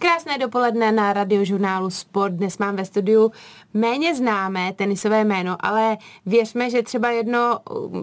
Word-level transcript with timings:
Krásné 0.00 0.38
dopoledne 0.38 0.92
na 0.92 1.12
radiožurnálu 1.12 1.90
Sport. 1.90 2.32
Dnes 2.32 2.58
mám 2.58 2.76
ve 2.76 2.84
studiu 2.84 3.32
méně 3.74 4.14
známé 4.14 4.72
tenisové 4.72 5.24
jméno, 5.24 5.56
ale 5.60 5.98
věřme, 6.26 6.70
že 6.70 6.82
třeba 6.82 7.10
jedno 7.10 7.58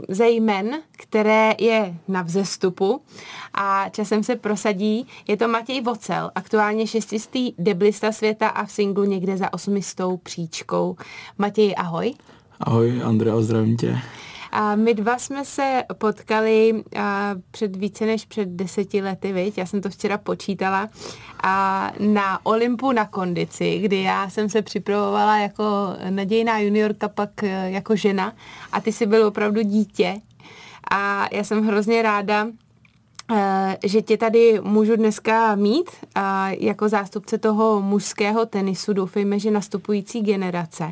ze 0.09 0.29
jmen, 0.29 0.81
které 0.91 1.53
je 1.59 1.95
na 2.07 2.21
vzestupu 2.21 3.01
a 3.53 3.89
časem 3.89 4.23
se 4.23 4.35
prosadí, 4.35 5.07
je 5.27 5.37
to 5.37 5.47
Matěj 5.47 5.81
Vocel, 5.81 6.31
aktuálně 6.35 6.87
šestistý 6.87 7.53
deblista 7.57 8.11
světa 8.11 8.47
a 8.47 8.65
v 8.65 8.71
singlu 8.71 9.03
někde 9.03 9.37
za 9.37 9.53
osmistou 9.53 10.17
příčkou. 10.17 10.95
Matěj, 11.37 11.75
ahoj. 11.77 12.13
Ahoj, 12.59 13.01
Andrea, 13.03 13.41
zdravím 13.41 13.77
tě. 13.77 13.97
A 14.51 14.75
my 14.75 14.93
dva 14.93 15.17
jsme 15.17 15.45
se 15.45 15.83
potkali 15.97 16.83
a, 16.95 17.35
před 17.51 17.75
více 17.75 18.05
než 18.05 18.25
před 18.25 18.49
deseti 18.49 19.01
lety, 19.01 19.33
viď? 19.33 19.57
Já 19.57 19.65
jsem 19.65 19.81
to 19.81 19.89
včera 19.89 20.17
počítala. 20.17 20.89
A 21.43 21.91
na 21.99 22.45
Olympu 22.45 22.91
na 22.91 23.05
kondici, 23.05 23.79
kdy 23.79 24.01
já 24.01 24.29
jsem 24.29 24.49
se 24.49 24.61
připravovala 24.61 25.37
jako 25.37 25.63
nadějná 26.09 26.59
juniorka, 26.59 27.07
pak 27.07 27.43
e, 27.43 27.71
jako 27.71 27.95
žena. 27.95 28.33
A 28.71 28.81
ty 28.81 28.91
jsi 28.91 29.05
byl 29.05 29.27
opravdu 29.27 29.61
dítě. 29.61 30.21
A 30.91 31.27
já 31.31 31.43
jsem 31.43 31.67
hrozně 31.67 32.01
ráda, 32.01 32.47
e, 33.35 33.77
že 33.83 34.01
tě 34.01 34.17
tady 34.17 34.59
můžu 34.63 34.95
dneska 34.95 35.55
mít 35.55 35.91
jako 36.59 36.89
zástupce 36.89 37.37
toho 37.37 37.81
mužského 37.81 38.45
tenisu. 38.45 38.93
Doufejme, 38.93 39.39
že 39.39 39.51
nastupující 39.51 40.21
generace. 40.21 40.91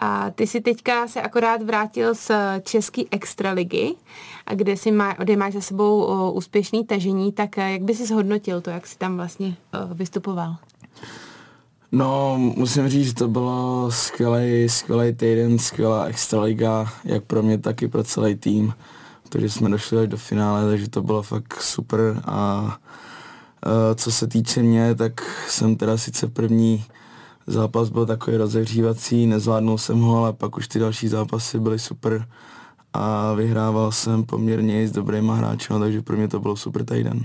A 0.00 0.30
ty 0.30 0.46
si 0.46 0.60
teďka 0.60 1.08
se 1.08 1.22
akorát 1.22 1.62
vrátil 1.62 2.14
z 2.14 2.30
České 2.62 3.02
extraligy, 3.10 3.94
kde, 4.54 4.76
si 4.76 4.90
má, 4.90 5.12
kde 5.12 5.36
máš 5.36 5.52
za 5.52 5.60
sebou 5.60 6.06
úspěšný 6.30 6.84
tažení, 6.84 7.32
tak 7.32 7.58
eh, 7.58 7.72
jak 7.72 7.82
by 7.82 7.94
si 7.94 8.06
zhodnotil 8.06 8.60
to, 8.60 8.70
jak 8.70 8.86
jsi 8.86 8.98
tam 8.98 9.16
vlastně 9.16 9.56
o, 9.74 9.94
vystupoval? 9.94 10.56
No, 11.92 12.34
musím 12.38 12.88
říct, 12.88 13.14
to 13.14 13.28
bylo 13.28 13.90
skvělý, 13.90 14.68
skvělý 14.68 15.12
týden, 15.12 15.58
skvělá 15.58 16.04
extraliga, 16.04 16.92
jak 17.04 17.24
pro 17.24 17.42
mě, 17.42 17.58
tak 17.58 17.82
i 17.82 17.88
pro 17.88 18.04
celý 18.04 18.34
tým. 18.34 18.74
Takže 19.28 19.50
jsme 19.50 19.68
došli 19.68 19.98
až 19.98 20.08
do 20.08 20.16
finále, 20.16 20.70
takže 20.70 20.90
to 20.90 21.02
bylo 21.02 21.22
fakt 21.22 21.62
super 21.62 22.22
a 22.24 22.64
uh, 23.66 23.72
co 23.94 24.12
se 24.12 24.26
týče 24.26 24.62
mě, 24.62 24.94
tak 24.94 25.44
jsem 25.48 25.76
teda 25.76 25.96
sice 25.96 26.26
první 26.26 26.84
zápas 27.48 27.88
byl 27.88 28.06
takový 28.06 28.36
rozehřívací, 28.36 29.26
nezvládnul 29.26 29.78
jsem 29.78 30.00
ho, 30.00 30.18
ale 30.18 30.32
pak 30.32 30.56
už 30.56 30.68
ty 30.68 30.78
další 30.78 31.08
zápasy 31.08 31.60
byly 31.60 31.78
super 31.78 32.28
a 32.92 33.32
vyhrával 33.32 33.92
jsem 33.92 34.24
poměrně 34.24 34.88
s 34.88 34.92
dobrýma 34.92 35.34
hráči, 35.34 35.68
takže 35.80 36.02
pro 36.02 36.16
mě 36.16 36.28
to 36.28 36.40
bylo 36.40 36.56
super 36.56 36.84
týden. 36.84 37.24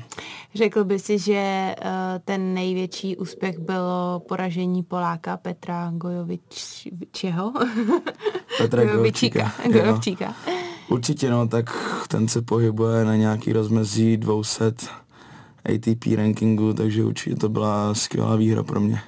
Řekl 0.56 0.84
by 0.84 1.00
si, 1.00 1.20
že 1.20 1.76
uh, 1.86 1.90
ten 2.26 2.54
největší 2.54 3.18
úspěch 3.18 3.60
bylo 3.60 4.22
poražení 4.28 4.84
Poláka 4.84 5.38
Petra 5.38 5.92
Gojovičeho? 5.96 7.54
Petra 8.58 8.86
Gojovičíka. 8.86 9.52
Gojovičíka. 9.72 10.36
Určitě 10.90 11.30
no, 11.30 11.48
tak 11.48 11.66
ten 12.08 12.28
se 12.28 12.42
pohybuje 12.42 13.06
na 13.06 13.16
nějaký 13.16 13.54
rozmezí 13.54 14.18
200 14.18 14.74
ATP 15.66 16.06
rankingu, 16.16 16.74
takže 16.74 17.04
určitě 17.06 17.36
to 17.36 17.50
byla 17.50 17.94
skvělá 17.94 18.36
výhra 18.36 18.64
pro 18.64 18.80
mě. 18.80 19.02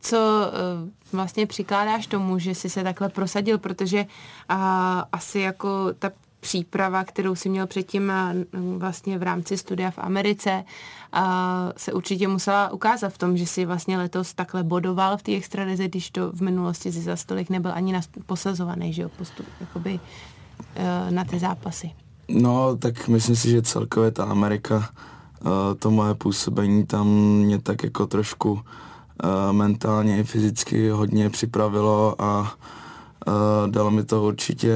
Co 0.00 0.16
uh, 0.16 0.88
vlastně 1.12 1.46
přikládáš 1.46 2.06
tomu, 2.06 2.38
že 2.38 2.54
jsi 2.54 2.70
se 2.70 2.82
takhle 2.82 3.08
prosadil, 3.08 3.58
protože 3.58 4.00
uh, 4.00 4.56
asi 5.12 5.38
jako 5.38 5.92
ta 5.98 6.10
příprava, 6.40 7.04
kterou 7.04 7.34
si 7.34 7.48
měl 7.48 7.66
předtím 7.66 8.12
vlastně 8.76 9.18
v 9.18 9.22
rámci 9.22 9.58
studia 9.58 9.90
v 9.90 9.98
Americe, 9.98 10.64
a 11.12 11.72
se 11.76 11.92
určitě 11.92 12.28
musela 12.28 12.72
ukázat 12.72 13.08
v 13.08 13.18
tom, 13.18 13.36
že 13.36 13.46
si 13.46 13.64
vlastně 13.64 13.98
letos 13.98 14.34
takhle 14.34 14.62
bodoval 14.62 15.16
v 15.16 15.22
té 15.22 15.32
extralize, 15.32 15.88
když 15.88 16.10
to 16.10 16.32
v 16.32 16.40
minulosti 16.40 16.92
si 16.92 17.00
za 17.00 17.16
stolik 17.16 17.50
nebyl 17.50 17.72
ani 17.74 18.00
posazovaný, 18.26 18.92
že 18.92 19.02
jo, 19.02 19.08
postup, 19.08 19.46
jakoby 19.60 20.00
e, 20.76 21.10
na 21.10 21.24
ty 21.24 21.38
zápasy. 21.38 21.90
No, 22.28 22.76
tak 22.76 23.08
myslím 23.08 23.36
si, 23.36 23.50
že 23.50 23.62
celkově 23.62 24.10
ta 24.10 24.24
Amerika 24.24 24.90
to 25.78 25.90
moje 25.90 26.14
působení 26.14 26.86
tam 26.86 27.08
mě 27.18 27.58
tak 27.58 27.84
jako 27.84 28.06
trošku 28.06 28.60
mentálně 29.52 30.18
i 30.18 30.24
fyzicky 30.24 30.88
hodně 30.88 31.30
připravilo 31.30 32.22
a 32.22 32.54
dalo 33.66 33.90
mi 33.90 34.04
to 34.04 34.22
určitě 34.22 34.74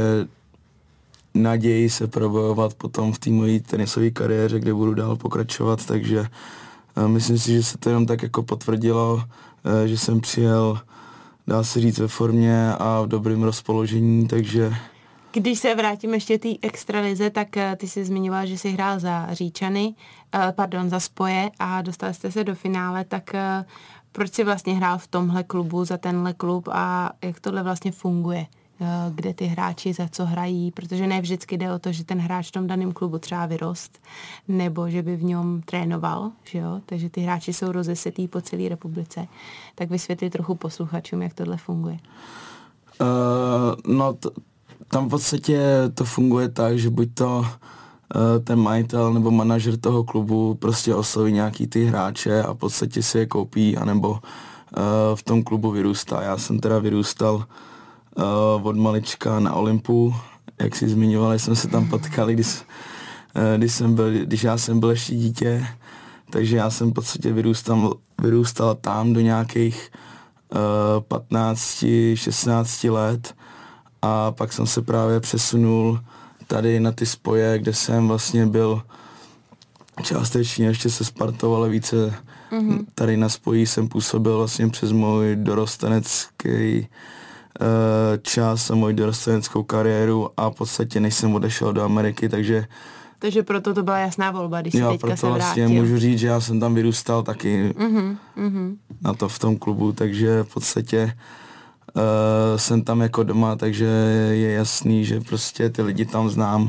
naději 1.35 1.91
se 1.91 2.07
probojovat 2.07 2.75
potom 2.75 3.13
v 3.13 3.19
té 3.19 3.31
mojí 3.31 3.61
tenisové 3.61 4.11
kariéře, 4.11 4.61
kde 4.61 4.75
budu 4.75 4.95
dál 4.95 5.17
pokračovat, 5.17 5.87
takže 5.87 6.27
myslím 7.07 7.39
si, 7.39 7.53
že 7.53 7.63
se 7.63 7.79
to 7.79 7.89
jenom 7.89 8.07
tak 8.07 8.23
jako 8.23 8.43
potvrdilo, 8.43 9.23
že 9.87 9.99
jsem 9.99 10.21
přijel, 10.21 10.79
dá 11.47 11.63
se 11.65 11.81
říct, 11.81 11.99
ve 11.99 12.09
formě 12.09 12.73
a 12.79 13.01
v 13.01 13.09
dobrém 13.09 13.43
rozpoložení, 13.43 14.29
takže 14.29 14.75
když 15.33 15.59
se 15.59 15.75
vrátím 15.75 16.15
ještě 16.15 16.39
té 16.39 16.49
extralize, 16.63 17.31
tak 17.31 17.49
uh, 17.57 17.63
ty 17.77 17.89
jsi 17.89 18.05
zmiňoval, 18.05 18.47
že 18.47 18.59
jsi 18.59 18.71
hrál 18.71 19.01
za 19.01 19.35
Říčany, 19.35 19.95
uh, 20.35 20.41
pardon, 20.51 20.91
za 20.91 21.01
Spoje 21.01 21.51
a 21.59 21.83
dostal 21.83 22.15
jste 22.15 22.33
se 22.33 22.45
do 22.45 22.55
finále, 22.55 23.05
tak 23.05 23.31
uh, 23.35 23.67
proč 24.13 24.33
jsi 24.33 24.45
vlastně 24.45 24.75
hrál 24.75 24.99
v 24.99 25.07
tomhle 25.07 25.43
klubu, 25.43 25.85
za 25.85 25.97
tenhle 25.97 26.33
klub 26.35 26.69
a 26.73 27.11
jak 27.23 27.41
tohle 27.41 27.63
vlastně 27.63 27.93
funguje? 27.93 28.47
kde 29.15 29.35
ty 29.35 29.45
hráči 29.45 29.93
za 29.93 30.09
co 30.09 30.25
hrají, 30.25 30.71
protože 30.71 31.07
ne 31.07 31.21
vždycky 31.21 31.57
jde 31.57 31.73
o 31.73 31.79
to, 31.79 31.93
že 31.93 32.05
ten 32.05 32.19
hráč 32.19 32.49
v 32.49 32.53
tom 32.53 32.67
daném 32.67 32.93
klubu 32.93 33.19
třeba 33.19 33.47
vyrost, 33.47 34.03
nebo 34.49 34.91
že 34.91 35.03
by 35.03 35.17
v 35.17 35.25
něm 35.25 35.63
trénoval, 35.65 36.31
že 36.45 36.59
jo? 36.59 36.81
takže 36.87 37.11
ty 37.11 37.21
hráči 37.21 37.53
jsou 37.53 37.73
rozesetý 37.73 38.29
po 38.29 38.41
celé 38.41 38.69
republice. 38.69 39.27
Tak 39.75 39.91
vysvětli 39.91 40.31
trochu 40.31 40.55
posluchačům, 40.55 41.23
jak 41.23 41.35
tohle 41.35 41.57
funguje. 41.57 41.99
Uh, 43.01 43.95
no, 43.95 44.13
t- 44.13 44.29
tam 44.89 45.07
v 45.07 45.11
podstatě 45.11 45.61
to 45.95 46.05
funguje 46.05 46.49
tak, 46.49 46.79
že 46.79 46.91
buď 46.91 47.09
to 47.15 47.39
uh, 47.39 47.47
ten 48.45 48.59
majitel 48.59 49.15
nebo 49.15 49.31
manažer 49.31 49.77
toho 49.77 50.05
klubu 50.05 50.55
prostě 50.55 50.95
osloví 50.95 51.33
nějaký 51.33 51.67
ty 51.67 51.85
hráče 51.85 52.43
a 52.43 52.53
v 52.53 52.57
podstatě 52.57 53.03
si 53.03 53.19
je 53.19 53.27
koupí, 53.27 53.77
anebo 53.77 54.11
uh, 54.11 54.19
v 55.15 55.23
tom 55.23 55.43
klubu 55.43 55.71
vyrůstá. 55.71 56.23
Já 56.23 56.39
jsem 56.39 56.61
teda 56.61 56.79
vyrůstal 56.79 57.35
uh, 57.35 58.67
od 58.67 58.77
malička 58.77 59.41
na 59.41 59.55
Olympu, 59.55 60.15
jak 60.61 60.77
si 60.77 60.89
zmiňovali, 60.89 61.39
jsme 61.39 61.57
se 61.57 61.69
tam 61.69 61.89
potkali, 61.89 62.35
když, 62.35 62.63
když, 63.57 63.73
jsem 63.73 63.95
byl, 63.95 64.13
když 64.13 64.45
já 64.45 64.59
jsem 64.59 64.81
byl 64.81 64.91
ještě 64.91 65.15
dítě, 65.15 65.67
takže 66.31 66.57
já 66.57 66.71
jsem 66.71 66.91
v 66.91 66.95
podstatě 66.95 67.33
vyrůstal, 67.33 67.95
vyrůstal 68.23 68.75
tam 68.75 69.13
do 69.13 69.21
nějakých 69.21 69.91
uh, 70.55 71.19
15-16 71.19 72.93
let 72.93 73.35
a 74.03 74.33
pak 74.33 74.53
jsem 74.53 74.67
se 74.67 74.83
právě 74.83 75.21
přesunul 75.21 76.01
tady 76.47 76.81
na 76.81 76.93
ty 76.93 77.07
spoje, 77.07 77.59
kde 77.59 77.75
jsem 77.75 78.09
vlastně 78.09 78.47
byl 78.47 78.83
částečně 80.03 80.67
ještě 80.67 80.91
se 80.91 81.05
Spartou, 81.05 81.55
ale 81.55 81.69
více 81.69 82.15
mm-hmm. 82.53 82.85
tady 82.95 83.17
na 83.17 83.29
spojí 83.29 83.67
jsem 83.67 83.89
působil 83.89 84.37
vlastně 84.37 84.69
přes 84.69 84.93
můj 84.93 85.37
dorostenecký 85.37 86.81
uh, 86.81 87.67
čas 88.23 88.71
a 88.71 88.75
můj 88.75 88.93
dorosteneckou 88.95 89.63
kariéru 89.63 90.31
a 90.37 90.51
v 90.51 90.55
podstatě 90.55 91.01
než 91.01 91.15
jsem 91.15 91.35
odešel 91.35 91.73
do 91.73 91.83
Ameriky, 91.83 92.29
takže 92.29 92.67
takže 93.21 93.43
proto 93.43 93.75
to 93.75 93.83
byla 93.83 93.99
jasná 93.99 94.31
volba, 94.31 94.61
když 94.61 94.75
jo, 94.75 94.91
teďka 94.91 95.07
proto 95.07 95.17
se 95.17 95.27
vlastně 95.27 95.67
vrátil. 95.67 95.83
můžu 95.83 95.99
říct, 95.99 96.19
že 96.19 96.27
já 96.27 96.41
jsem 96.41 96.61
tam 96.61 96.75
vyrůstal 96.75 97.23
taky 97.23 97.75
mm-hmm, 97.79 98.17
mm-hmm. 98.37 98.77
na 99.01 99.15
to 99.15 99.29
v 99.29 99.39
tom 99.39 99.57
klubu, 99.57 99.93
takže 99.93 100.43
v 100.43 100.55
podstatě 100.55 101.05
uh, 101.05 101.48
jsem 102.57 102.83
tam 102.83 103.01
jako 103.01 103.23
doma, 103.23 103.57
takže 103.57 103.85
je 104.33 104.53
jasný, 104.53 105.05
že 105.05 105.21
prostě 105.21 105.71
ty 105.71 105.83
lidi 105.83 106.05
tam 106.05 106.31
znám 106.31 106.63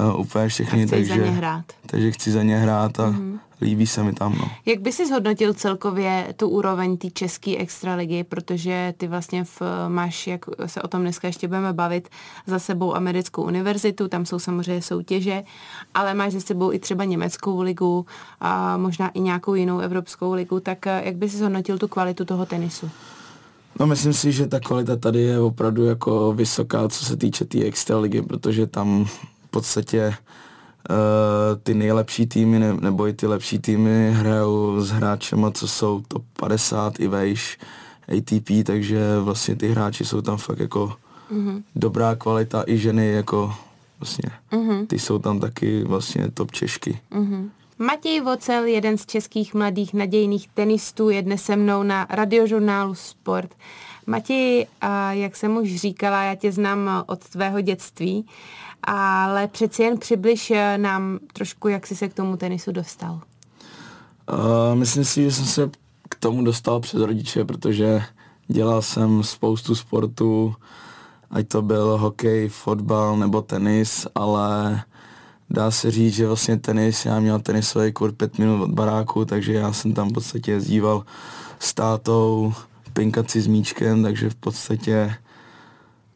uh, 0.00 0.20
úplně 0.20 0.48
všechny, 0.48 0.84
a 0.84 0.86
takže, 0.86 1.14
za 1.14 1.16
ně 1.16 1.30
hrát. 1.30 1.64
takže 1.86 2.10
chci 2.10 2.30
za 2.30 2.42
ně 2.42 2.58
hrát 2.58 3.00
a 3.00 3.10
mm-hmm. 3.10 3.38
líbí 3.60 3.86
se 3.86 4.02
mi 4.02 4.12
tam. 4.12 4.38
No. 4.38 4.50
Jak 4.66 4.80
by 4.80 4.92
si 4.92 5.06
zhodnotil 5.06 5.54
celkově 5.54 6.34
tu 6.36 6.48
úroveň 6.48 6.96
té 6.96 7.10
české 7.10 7.56
extraligy, 7.56 8.24
protože 8.24 8.94
ty 8.96 9.06
vlastně 9.06 9.44
v, 9.44 9.62
máš, 9.88 10.26
jak 10.26 10.44
se 10.66 10.82
o 10.82 10.88
tom 10.88 11.00
dneska 11.00 11.28
ještě 11.28 11.48
budeme 11.48 11.72
bavit, 11.72 12.08
za 12.46 12.58
sebou 12.58 12.96
americkou 12.96 13.42
univerzitu, 13.42 14.08
tam 14.08 14.26
jsou 14.26 14.38
samozřejmě 14.38 14.82
soutěže, 14.82 15.44
ale 15.94 16.14
máš 16.14 16.32
za 16.32 16.40
sebou 16.40 16.72
i 16.72 16.78
třeba 16.78 17.04
německou 17.04 17.60
ligu 17.60 18.06
a 18.40 18.76
možná 18.76 19.08
i 19.08 19.20
nějakou 19.20 19.54
jinou 19.54 19.78
evropskou 19.78 20.32
ligu, 20.32 20.60
tak 20.60 20.86
eh, 20.86 21.02
jak 21.04 21.16
by 21.16 21.28
si 21.28 21.36
zhodnotil 21.36 21.78
tu 21.78 21.88
kvalitu 21.88 22.24
toho 22.24 22.46
tenisu? 22.46 22.90
No 23.78 23.86
myslím 23.86 24.12
si, 24.12 24.32
že 24.32 24.46
ta 24.46 24.60
kvalita 24.60 24.96
tady 24.96 25.20
je 25.20 25.40
opravdu 25.40 25.84
jako 25.84 26.32
vysoká, 26.32 26.88
co 26.88 27.04
se 27.04 27.16
týče 27.16 27.44
té 27.44 27.48
tý 27.48 27.64
extraligy, 27.64 28.22
protože 28.22 28.66
tam 28.66 29.04
v 29.04 29.50
podstatě 29.50 30.08
uh, 30.08 30.94
ty 31.62 31.74
nejlepší 31.74 32.26
týmy 32.26 32.58
ne, 32.58 32.74
nebo 32.80 33.08
i 33.08 33.12
ty 33.12 33.26
lepší 33.26 33.58
týmy 33.58 34.12
hrajou 34.12 34.80
s 34.80 34.90
hráčem, 34.90 35.52
co 35.54 35.68
jsou 35.68 36.02
top 36.08 36.24
50 36.36 37.00
i 37.00 37.08
vejš 37.08 37.58
ATP, 38.18 38.66
takže 38.66 39.00
vlastně 39.20 39.56
ty 39.56 39.68
hráči 39.68 40.04
jsou 40.04 40.20
tam 40.20 40.36
fakt 40.36 40.58
jako 40.58 40.92
mm-hmm. 41.32 41.62
dobrá 41.76 42.14
kvalita 42.14 42.64
i 42.66 42.78
ženy 42.78 43.12
jako 43.12 43.54
vlastně. 44.00 44.30
Mm-hmm. 44.52 44.86
Ty 44.86 44.98
jsou 44.98 45.18
tam 45.18 45.40
taky 45.40 45.84
vlastně 45.84 46.30
top 46.34 46.52
Češky. 46.52 47.00
Mm-hmm. 47.12 47.48
Matěj 47.80 48.20
Vocel, 48.20 48.64
jeden 48.64 48.98
z 48.98 49.06
českých 49.06 49.54
mladých 49.54 49.94
nadějných 49.94 50.48
tenistů, 50.48 51.10
je 51.10 51.22
dnes 51.22 51.42
se 51.42 51.56
mnou 51.56 51.82
na 51.82 52.06
radiožurnálu 52.10 52.94
Sport. 52.94 53.50
Matěj, 54.06 54.66
jak 55.10 55.36
jsem 55.36 55.56
už 55.56 55.76
říkala, 55.76 56.22
já 56.22 56.34
tě 56.34 56.52
znám 56.52 57.04
od 57.06 57.28
tvého 57.28 57.60
dětství, 57.60 58.26
ale 58.82 59.48
přeci 59.48 59.82
jen 59.82 59.98
přibliž 59.98 60.52
nám 60.76 61.18
trošku, 61.32 61.68
jak 61.68 61.86
jsi 61.86 61.96
se 61.96 62.08
k 62.08 62.14
tomu 62.14 62.36
tenisu 62.36 62.72
dostal. 62.72 63.20
Uh, 64.32 64.74
myslím 64.74 65.04
si, 65.04 65.22
že 65.22 65.32
jsem 65.32 65.44
se 65.44 65.70
k 66.08 66.14
tomu 66.14 66.44
dostal 66.44 66.80
přes 66.80 67.00
rodiče, 67.00 67.44
protože 67.44 68.02
dělal 68.48 68.82
jsem 68.82 69.22
spoustu 69.22 69.74
sportů, 69.74 70.54
ať 71.30 71.48
to 71.48 71.62
byl 71.62 71.98
hokej, 71.98 72.48
fotbal 72.48 73.16
nebo 73.16 73.42
tenis, 73.42 74.06
ale 74.14 74.82
dá 75.50 75.70
se 75.70 75.90
říct, 75.90 76.14
že 76.14 76.26
vlastně 76.26 76.56
tenis, 76.56 77.04
já 77.04 77.20
měl 77.20 77.40
tenisový 77.40 77.92
kurt 77.92 78.12
pět 78.12 78.38
minut 78.38 78.62
od 78.62 78.70
baráku, 78.70 79.24
takže 79.24 79.52
já 79.52 79.72
jsem 79.72 79.92
tam 79.92 80.08
v 80.08 80.12
podstatě 80.12 80.52
jezdíval 80.52 81.04
s 81.58 81.74
tátou, 81.74 82.52
pinkat 82.92 83.30
si 83.30 83.40
s 83.40 83.46
míčkem, 83.46 84.02
takže 84.02 84.30
v 84.30 84.34
podstatě 84.34 85.14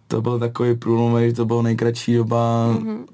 to 0.09 0.23
byl 0.23 0.39
takový 0.39 0.77
průlomový, 0.77 1.33
to 1.33 1.45
byla 1.45 1.63
nejkratší 1.63 2.15
doba, 2.15 2.75
mm-hmm. 2.75 3.05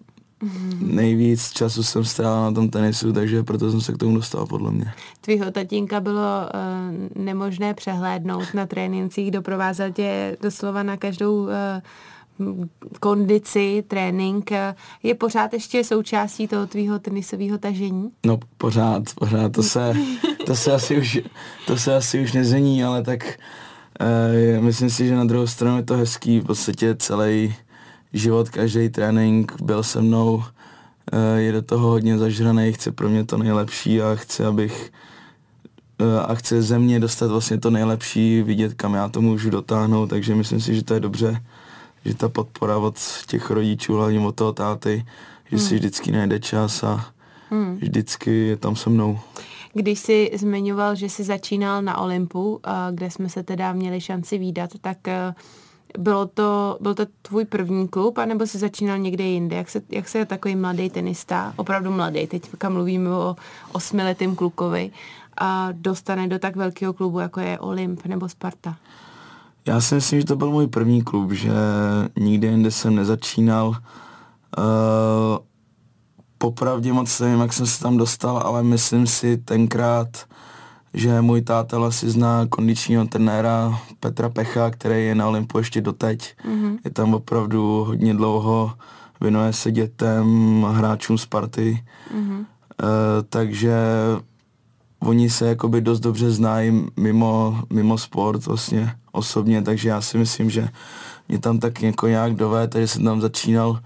nejvíc 0.81 1.50
času 1.50 1.82
jsem 1.82 2.05
strávil 2.05 2.43
na 2.43 2.53
tom 2.53 2.69
tenisu, 2.69 3.12
takže 3.12 3.43
proto 3.43 3.70
jsem 3.70 3.81
se 3.81 3.93
k 3.93 3.97
tomu 3.97 4.17
dostal 4.17 4.47
podle 4.47 4.70
mě. 4.70 4.93
Tvýho 5.20 5.50
tatínka 5.50 6.00
bylo 6.00 6.12
uh, 6.15 7.23
nemožné 7.25 7.75
přehlédnout 7.75 8.55
na 8.55 8.67
trénincích, 8.67 9.31
doprovázel 9.31 9.93
tě 9.93 10.37
doslova 10.43 10.82
na 10.82 10.97
každou 10.97 11.43
uh, 11.43 11.50
kondici, 13.00 13.85
trénink, 13.88 14.50
je 15.02 15.14
pořád 15.14 15.52
ještě 15.52 15.85
součástí 15.85 16.49
toho 16.49 16.67
tvýho 16.67 16.99
tenisového 16.99 17.58
tažení? 17.58 18.11
No 18.26 18.38
pořád, 18.58 19.02
pořád, 19.14 19.52
to 19.52 19.62
se, 19.62 19.94
to 20.46 20.56
se 20.56 20.73
asi 20.73 20.99
už, 20.99 21.19
to 21.67 21.76
se 21.76 21.96
asi 21.96 22.20
už 22.20 22.32
nezení, 22.32 22.85
ale 22.85 23.02
tak 23.02 23.38
uh, 24.58 24.64
myslím 24.64 24.90
si, 24.90 25.06
že 25.06 25.17
na 25.17 25.25
druhou 25.25 25.46
stranu 25.46 25.76
je 25.76 25.82
to 25.82 25.96
hezký, 25.96 26.40
v 26.40 26.44
podstatě 26.44 26.94
celý 26.99 27.55
život, 28.12 28.49
každý 28.49 28.88
trénink 28.88 29.62
byl 29.62 29.82
se 29.82 30.00
mnou, 30.00 30.34
uh, 30.34 30.43
je 31.37 31.52
do 31.52 31.62
toho 31.62 31.88
hodně 31.88 32.19
zažraný, 32.19 32.73
chce 32.73 32.93
pro 32.93 33.08
mě 33.08 33.25
to 33.25 33.38
nejlepší 33.38 34.02
a 34.02 34.14
chce, 34.14 34.46
abych 34.46 34.93
uh, 36.00 36.31
a 36.31 36.34
chce 36.34 36.62
ze 36.62 36.79
mě 36.79 37.00
dostat 37.00 37.31
vlastně 37.31 37.58
to 37.58 37.70
nejlepší, 37.70 38.43
vidět, 38.43 38.75
kam 38.75 38.94
já 38.94 39.08
to 39.08 39.20
můžu 39.20 39.50
dotáhnout, 39.50 40.06
takže 40.06 40.34
myslím 40.34 40.61
si, 40.61 40.75
že 40.75 40.84
to 40.84 40.94
je 40.94 41.00
dobře 41.00 41.43
že 42.04 42.14
ta 42.14 42.28
podpora 42.28 42.76
od 42.76 42.94
těch 43.26 43.50
rodičů, 43.50 43.94
hlavně 43.94 44.20
od 44.20 44.34
toho 44.34 44.52
táty, 44.52 45.06
že 45.50 45.56
hmm. 45.56 45.66
si 45.66 45.74
vždycky 45.74 46.12
najde 46.12 46.40
čas 46.40 46.82
a 46.82 47.04
hmm. 47.50 47.76
vždycky 47.76 48.30
je 48.30 48.56
tam 48.56 48.76
se 48.76 48.90
mnou. 48.90 49.18
Když 49.74 49.98
jsi 49.98 50.30
zmiňoval, 50.34 50.94
že 50.94 51.08
jsi 51.08 51.24
začínal 51.24 51.82
na 51.82 51.98
Olympu, 51.98 52.60
kde 52.90 53.10
jsme 53.10 53.28
se 53.28 53.42
teda 53.42 53.72
měli 53.72 54.00
šanci 54.00 54.38
výdat, 54.38 54.70
tak 54.80 55.08
e, 55.08 55.34
bylo 55.98 56.26
to, 56.26 56.78
byl 56.80 56.94
to 56.94 57.06
tvůj 57.22 57.44
první 57.44 57.88
klub, 57.88 58.18
anebo 58.18 58.46
jsi 58.46 58.58
začínal 58.58 58.98
někde 58.98 59.24
jinde? 59.24 59.56
Jak 59.56 59.70
se, 59.70 59.82
jak 59.88 60.08
se 60.08 60.26
takový 60.26 60.56
mladý 60.56 60.90
tenista, 60.90 61.52
opravdu 61.56 61.90
mladý, 61.90 62.26
teď 62.26 62.50
mluvíme 62.68 63.10
o 63.10 63.36
osmiletým 63.72 64.36
klukovi, 64.36 64.90
a 65.38 65.68
dostane 65.72 66.28
do 66.28 66.38
tak 66.38 66.56
velkého 66.56 66.92
klubu, 66.92 67.18
jako 67.18 67.40
je 67.40 67.58
Olymp 67.58 68.04
nebo 68.06 68.28
Sparta? 68.28 68.76
Já 69.69 69.81
si 69.81 69.94
myslím, 69.94 70.20
že 70.20 70.26
to 70.26 70.37
byl 70.37 70.50
můj 70.50 70.67
první 70.67 71.03
klub, 71.03 71.32
že 71.32 71.53
nikdy 72.19 72.47
jinde 72.47 72.70
jsem 72.70 72.94
nezačínal. 72.94 73.69
Uh, 73.69 73.75
popravdě 76.38 76.93
moc 76.93 77.20
nevím, 77.20 77.41
jak 77.41 77.53
jsem 77.53 77.67
se 77.67 77.82
tam 77.82 77.97
dostal, 77.97 78.38
ale 78.38 78.62
myslím 78.62 79.06
si 79.06 79.37
tenkrát, 79.37 80.09
že 80.94 81.20
můj 81.20 81.43
tátel 81.43 81.93
si 81.93 82.11
zná 82.11 82.47
kondičního 82.47 83.05
trenéra 83.05 83.79
Petra 84.00 84.29
Pecha, 84.29 84.70
který 84.70 85.06
je 85.06 85.15
na 85.15 85.29
Olympu 85.29 85.59
ještě 85.59 85.81
doteď. 85.81 86.35
Mm-hmm. 86.44 86.79
Je 86.85 86.91
tam 86.91 87.15
opravdu 87.15 87.85
hodně 87.85 88.15
dlouho, 88.15 88.73
věnuje 89.20 89.53
se 89.53 89.70
dětem, 89.70 90.62
hráčům 90.70 91.19
Sparty. 91.19 91.85
Mm-hmm. 92.15 92.38
Uh, 92.38 92.44
takže 93.29 93.76
oni 95.00 95.30
se 95.30 95.48
jakoby 95.48 95.80
dost 95.80 96.00
dobře 96.00 96.30
znají 96.30 96.86
mimo, 96.96 97.62
mimo 97.70 97.98
sport 97.98 98.46
vlastně 98.46 98.94
osobně, 99.12 99.62
takže 99.62 99.88
já 99.88 100.00
si 100.00 100.18
myslím, 100.18 100.50
že 100.50 100.68
mě 101.28 101.38
tam 101.38 101.58
tak 101.58 101.82
jako 101.82 102.06
nějak 102.06 102.34
dové, 102.34 102.68
takže 102.68 102.88
jsem 102.88 103.04
tam 103.04 103.20
začínal 103.20 103.80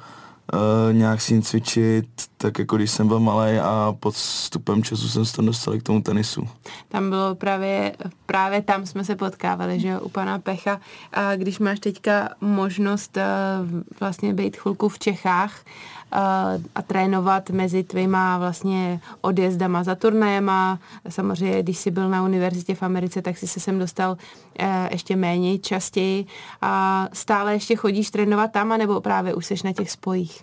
uh, 0.53 0.93
nějak 0.93 1.21
si 1.21 1.43
cvičit, 1.43 2.07
tak 2.37 2.59
jako 2.59 2.77
když 2.77 2.91
jsem 2.91 3.09
byl 3.09 3.21
malý 3.21 3.59
a 3.59 3.95
pod 4.01 4.17
stupem 4.17 4.83
času 4.83 5.09
jsem 5.09 5.25
se 5.25 5.43
dostal 5.43 5.79
k 5.79 5.83
tomu 5.83 6.03
tenisu. 6.03 6.49
Tam 6.89 7.11
bylo 7.11 7.35
právě, 7.35 7.97
právě 8.27 8.63
tam 8.63 8.87
jsme 8.87 9.05
se 9.05 9.17
potkávali, 9.17 9.81
že 9.81 9.89
jo, 9.89 10.01
u 10.01 10.09
pana 10.09 10.39
Pecha. 10.39 10.81
A 11.13 11.37
když 11.37 11.59
máš 11.59 11.81
teďka 11.81 12.29
možnost 12.41 13.17
uh, 13.17 13.81
vlastně 14.01 14.35
být 14.35 14.57
chvilku 14.57 14.89
v 14.89 14.99
Čechách, 14.99 15.61
a 16.75 16.83
trénovat 16.87 17.51
mezi 17.51 17.83
tvýma 17.83 18.39
vlastně 18.39 19.01
odjezdama 19.21 19.85
za 19.85 19.95
turnajema. 19.95 20.79
Samozřejmě, 21.09 21.63
když 21.63 21.79
jsi 21.79 21.91
byl 21.91 22.09
na 22.09 22.23
univerzitě 22.23 22.75
v 22.75 22.83
Americe, 22.83 23.23
tak 23.23 23.39
jsi 23.39 23.47
se 23.47 23.61
sem 23.61 23.79
dostal 23.79 24.17
e, 24.59 24.89
ještě 24.93 25.17
méně 25.17 25.59
častěji. 25.59 26.27
A 26.63 27.09
stále 27.13 27.53
ještě 27.53 27.77
chodíš 27.77 28.11
trénovat 28.11 28.53
tam, 28.53 28.73
anebo 28.73 29.01
právě 29.01 29.35
už 29.35 29.47
jsi 29.47 29.55
na 29.65 29.73
těch 29.73 29.91
spojích? 29.91 30.42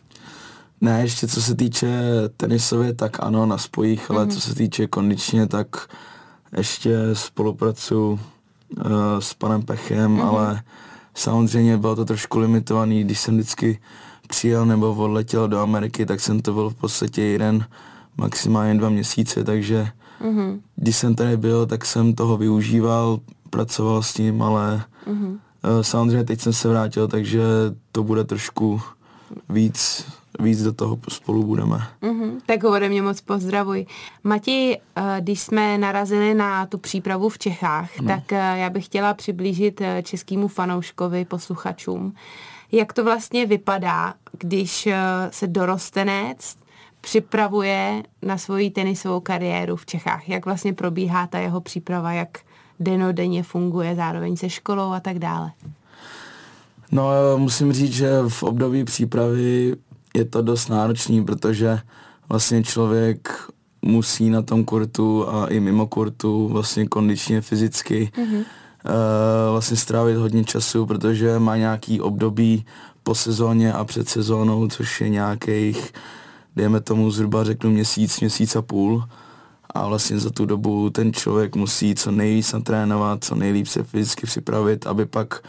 Ne, 0.82 1.02
ještě 1.02 1.28
co 1.28 1.42
se 1.42 1.56
týče 1.56 2.02
tenisově, 2.38 2.94
tak 2.94 3.18
ano, 3.20 3.46
na 3.46 3.58
spojích, 3.58 4.12
ale 4.12 4.26
mm-hmm. 4.26 4.32
co 4.32 4.42
se 4.42 4.56
týče 4.56 4.88
kondičně, 4.88 5.48
tak 5.48 5.68
ještě 6.58 6.98
spolupracuji 7.14 8.12
uh, 8.12 8.20
s 9.20 9.34
panem 9.34 9.62
Pechem, 9.62 10.18
mm-hmm. 10.18 10.28
ale 10.28 10.62
samozřejmě 11.14 11.78
bylo 11.78 11.96
to 11.96 12.06
trošku 12.06 12.40
limitovaný, 12.40 13.04
když 13.04 13.20
jsem 13.20 13.36
vždycky 13.36 13.80
přijel 14.28 14.66
nebo 14.66 14.96
odletěl 14.96 15.48
do 15.48 15.60
Ameriky, 15.60 16.06
tak 16.06 16.20
jsem 16.20 16.42
to 16.42 16.54
byl 16.54 16.70
v 16.70 16.76
podstatě 16.76 17.22
jeden, 17.22 17.66
maximálně 18.18 18.76
dva 18.76 18.90
měsíce, 18.90 19.44
takže 19.44 19.88
mm-hmm. 20.22 20.60
když 20.76 20.96
jsem 20.96 21.16
tady 21.16 21.38
byl, 21.38 21.66
tak 21.66 21.86
jsem 21.86 22.14
toho 22.14 22.38
využíval, 22.38 23.20
pracoval 23.50 24.04
s 24.04 24.14
tím, 24.14 24.42
ale 24.42 24.84
mm-hmm. 25.08 25.38
samozřejmě 25.82 26.24
teď 26.24 26.42
jsem 26.42 26.54
se 26.54 26.70
vrátil, 26.70 27.08
takže 27.08 27.42
to 27.92 28.04
bude 28.04 28.24
trošku 28.24 28.82
víc 29.50 30.06
víc 30.40 30.64
do 30.64 30.74
toho 30.74 31.00
spolu 31.10 31.44
budeme. 31.44 31.88
Mm-hmm, 32.02 32.32
tak 32.46 32.64
ode 32.64 32.90
mě 32.90 33.02
moc 33.02 33.22
pozdravuj. 33.22 33.86
Mati, 34.24 34.78
eh, 34.96 35.02
když 35.20 35.42
jsme 35.42 35.78
narazili 35.78 36.34
na 36.34 36.66
tu 36.66 36.78
přípravu 36.78 37.30
v 37.30 37.38
Čechách, 37.40 38.00
no. 38.00 38.08
tak 38.08 38.34
eh, 38.34 38.54
já 38.58 38.70
bych 38.70 38.86
chtěla 38.86 39.14
přiblížit 39.14 39.82
českému 40.04 40.48
fanouškovi, 40.48 41.26
posluchačům, 41.26 42.14
jak 42.72 42.94
to 42.94 43.04
vlastně 43.04 43.46
vypadá, 43.46 44.14
když 44.40 44.88
eh, 44.88 44.98
se 45.30 45.48
dorostenec 45.48 46.56
připravuje 47.02 48.04
na 48.22 48.38
svoji 48.38 48.72
tenisovou 48.72 49.20
kariéru 49.20 49.76
v 49.76 49.86
Čechách. 49.86 50.30
Jak 50.30 50.46
vlastně 50.46 50.74
probíhá 50.74 51.28
ta 51.28 51.40
jeho 51.40 51.62
příprava, 51.62 52.12
jak 52.12 52.40
denodenně 52.80 53.44
funguje 53.44 53.96
zároveň 53.96 54.38
se 54.38 54.50
školou 54.50 54.92
a 54.92 55.00
tak 55.00 55.20
dále. 55.20 55.52
No, 56.92 57.12
musím 57.38 57.74
říct, 57.74 57.94
že 57.94 58.10
v 58.28 58.44
období 58.44 58.84
přípravy 58.84 59.76
je 60.16 60.26
to 60.26 60.42
dost 60.42 60.68
náročný, 60.68 61.26
protože 61.26 61.80
vlastně 62.30 62.64
člověk 62.64 63.30
musí 63.82 64.30
na 64.30 64.42
tom 64.42 64.64
kurtu 64.66 65.30
a 65.30 65.48
i 65.48 65.60
mimo 65.60 65.88
kurtu 65.88 66.48
vlastně 66.48 66.88
kondičně, 66.88 67.42
fyzicky 67.42 68.12
mm-hmm 68.16 68.44
uh, 68.86 69.52
vlastně 69.52 69.78
strávit 69.78 70.18
hodně 70.18 70.44
času, 70.44 70.86
protože 70.86 71.40
má 71.40 71.58
nějaký 71.58 72.02
období 72.02 72.66
po 73.04 73.16
sezóně 73.16 73.74
a 73.74 73.84
před 73.84 74.10
sezónou, 74.10 74.68
což 74.68 75.02
je 75.02 75.10
nějakých, 75.10 75.94
dejme 76.56 76.82
tomu 76.82 77.12
zhruba 77.12 77.44
řeknu 77.44 77.70
měsíc, 77.72 78.20
měsíc 78.20 78.56
a 78.56 78.62
půl. 78.62 79.04
A 79.74 79.88
vlastně 79.88 80.20
za 80.20 80.30
tu 80.30 80.46
dobu 80.46 80.90
ten 80.90 81.14
člověk 81.14 81.56
musí 81.56 81.96
co 81.96 82.12
nejvíc 82.12 82.54
natrénovat, 82.54 83.24
co 83.24 83.36
nejlíp 83.36 83.68
se 83.68 83.84
fyzicky 83.84 84.26
připravit, 84.26 84.88
aby 84.88 85.06
pak 85.06 85.44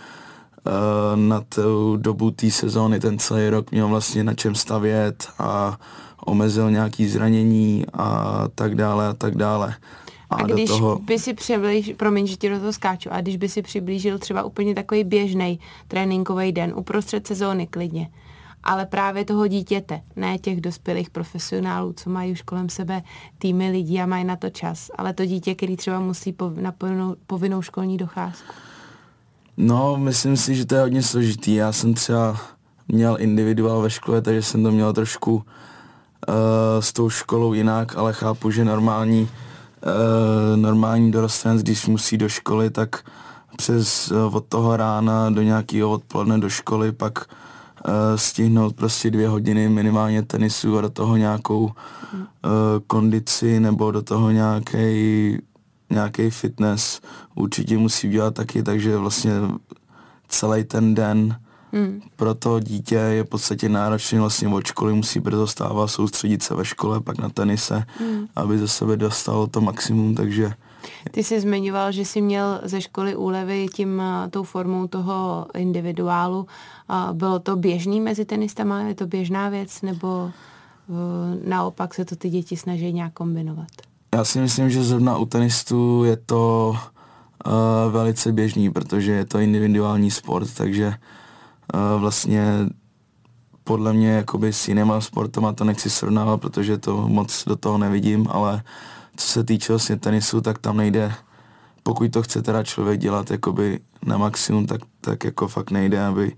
na 1.15 1.41
tu 1.41 1.97
dobu 1.97 2.31
té 2.31 2.51
sezóny 2.51 3.01
ten 3.01 3.19
celý 3.19 3.49
rok 3.49 3.71
měl 3.71 3.89
vlastně 3.89 4.25
na 4.25 4.35
čem 4.35 4.55
stavět 4.55 5.29
a 5.39 5.79
omezil 6.27 6.71
nějaký 6.71 7.09
zranění 7.09 7.85
a 7.93 8.45
tak 8.55 8.75
dále 8.75 9.09
a 9.09 9.13
tak 9.13 9.35
dále. 9.35 9.75
A, 10.31 10.37
a 10.37 10.43
když 10.43 10.71
toho... 10.71 10.99
by 10.99 11.19
si 11.19 11.35
přiblížil, 11.35 11.97
promiň, 11.97 12.27
že 12.27 12.37
ti 12.37 12.49
do 12.49 12.59
toho 12.59 12.73
skáču, 12.73 13.09
a 13.13 13.21
když 13.21 13.37
by 13.37 13.49
si 13.49 13.63
přiblížil 13.63 14.19
třeba 14.19 14.43
úplně 14.43 14.75
takový 14.75 15.05
běžný 15.05 15.61
tréninkový 15.89 16.53
den 16.53 16.73
uprostřed 16.77 17.27
sezóny 17.27 17.67
klidně, 17.67 18.11
ale 18.63 18.87
právě 18.87 19.25
toho 19.25 19.47
dítěte, 19.47 20.01
ne 20.17 20.39
těch 20.39 20.61
dospělých 20.61 21.11
profesionálů, 21.11 21.93
co 21.93 22.11
mají 22.11 22.33
už 22.33 22.43
kolem 22.43 22.69
sebe 22.69 23.03
týmy 23.39 23.71
lidí 23.71 24.01
a 24.01 24.07
mají 24.07 24.25
na 24.25 24.37
to 24.37 24.51
čas, 24.51 24.91
ale 24.99 25.13
to 25.13 25.27
dítě, 25.27 25.55
který 25.55 25.77
třeba 25.77 26.01
musí 26.01 26.35
na 26.55 26.73
povinnou, 26.73 27.17
povinnou 27.27 27.63
školní 27.63 27.97
docházku. 27.97 28.53
No, 29.57 29.97
myslím 29.97 30.37
si, 30.37 30.55
že 30.55 30.67
to 30.67 30.75
je 30.75 30.81
hodně 30.81 31.03
složitý. 31.03 31.55
Já 31.55 31.73
jsem 31.73 31.95
třeba 31.95 32.37
měl 32.89 33.17
individuál 33.21 33.83
ve 33.83 33.91
škole, 33.91 34.23
takže 34.23 34.43
jsem 34.43 34.63
to 34.63 34.71
měl 34.71 34.93
trošku 34.93 35.45
s 36.81 36.93
tou 36.93 37.11
školou 37.11 37.53
jinak, 37.53 37.97
ale 37.97 38.13
chápu, 38.13 38.51
že 38.51 38.65
normální, 38.65 39.23
uh, 39.23 40.57
normální 40.57 41.11
dorostenec, 41.11 41.63
když 41.63 41.87
musí 41.87 42.19
do 42.19 42.29
školy, 42.29 42.71
tak 42.71 43.05
přes 43.57 44.11
uh, 44.11 44.37
od 44.37 44.45
toho 44.49 44.77
rána 44.77 45.31
do 45.31 45.43
nějakého 45.43 45.91
odpoledne 45.91 46.39
do 46.39 46.49
školy, 46.49 46.93
pak 46.93 47.19
uh, 47.19 47.95
stihnout 48.17 48.77
prostě 48.77 49.11
dvě 49.11 49.29
hodiny 49.29 49.69
minimálně 49.69 50.23
tenisu 50.23 50.79
a 50.79 50.81
do 50.81 50.91
toho 50.91 51.17
nějakou 51.17 51.65
uh, 51.65 51.71
kondici 52.87 53.61
nebo 53.61 53.91
do 53.91 54.03
toho 54.03 54.31
nějaký 54.31 55.39
nějaký 55.91 56.31
fitness 56.31 57.01
určitě 57.35 57.79
musí 57.79 58.09
udělat 58.09 58.35
taky, 58.35 58.63
takže 58.63 58.97
vlastně 58.97 59.33
celý 60.29 60.65
ten 60.65 60.95
den 60.95 61.37
Hmm. 61.73 62.01
Pro 62.17 62.35
to 62.35 62.61
dítě 62.61 62.95
je 62.95 63.25
v 63.25 63.29
podstatě 63.29 63.69
náročný 63.69 64.19
vlastně 64.19 64.49
od 64.49 64.67
školy, 64.67 64.93
musí 64.93 65.21
brzo 65.21 65.47
stávat, 65.47 65.89
soustředit 65.89 66.43
se 66.43 66.55
ve 66.55 66.65
škole, 66.65 67.01
pak 67.01 67.19
na 67.19 67.29
tenise, 67.29 67.85
hmm. 67.99 68.27
aby 68.37 68.59
ze 68.59 68.69
sebe 68.69 68.97
dostalo 68.97 69.47
to 69.47 69.61
maximum, 69.61 70.15
takže... 70.15 70.53
Ty 71.11 71.25
jsi 71.25 71.41
zmiňoval, 71.41 71.93
že 71.93 72.05
jsi 72.05 72.21
měl 72.21 72.61
ze 72.63 72.81
školy 72.81 73.17
úlevy 73.17 73.67
tím, 73.75 74.03
tou 74.31 74.43
formou 74.43 74.87
toho 74.87 75.47
individuálu. 75.55 76.47
Bylo 77.13 77.39
to 77.39 77.57
běžný 77.57 78.01
mezi 78.01 78.25
tenistama? 78.25 78.81
Je 78.81 78.95
to 78.95 79.07
běžná 79.07 79.49
věc? 79.49 79.83
Nebo 79.83 80.31
e, 80.31 81.49
naopak 81.49 81.95
se 81.95 82.05
to 82.05 82.17
ty 82.17 82.31
děti 82.31 82.57
snaží 82.57 82.93
nějak 82.93 83.13
kombinovat? 83.13 83.90
Já 84.15 84.25
si 84.25 84.41
myslím, 84.41 84.71
že 84.71 84.85
zrovna 84.85 85.17
u 85.17 85.27
tenistů 85.27 86.05
je 86.05 86.17
to 86.17 86.77
uh, 87.47 87.53
velice 87.93 88.33
běžný, 88.33 88.71
protože 88.71 89.13
je 89.13 89.25
to 89.25 89.39
individuální 89.39 90.11
sport, 90.11 90.55
takže 90.55 90.95
uh, 91.75 92.01
vlastně 92.01 92.69
podle 93.65 93.93
mě 93.93 94.11
jakoby 94.11 94.53
s 94.53 94.69
jinýma 94.69 95.01
sportama 95.01 95.53
to 95.53 95.65
nechci 95.65 95.91
srovnávat, 95.91 96.41
protože 96.41 96.79
to 96.79 97.09
moc 97.09 97.45
do 97.45 97.57
toho 97.57 97.79
nevidím, 97.79 98.27
ale 98.31 98.63
co 99.17 99.27
se 99.27 99.45
týče 99.45 99.73
vlastně 99.73 99.97
tenisu, 99.97 100.41
tak 100.41 100.59
tam 100.59 100.77
nejde, 100.77 101.13
pokud 101.83 102.13
to 102.13 102.23
chce 102.23 102.43
teda 102.43 102.63
člověk 102.63 103.01
dělat 103.01 103.31
jakoby 103.31 103.81
na 104.07 104.19
maximum, 104.19 104.67
tak, 104.67 104.81
tak 105.01 105.25
jako 105.25 105.49
fakt 105.49 105.71
nejde, 105.71 106.07
aby 106.07 106.37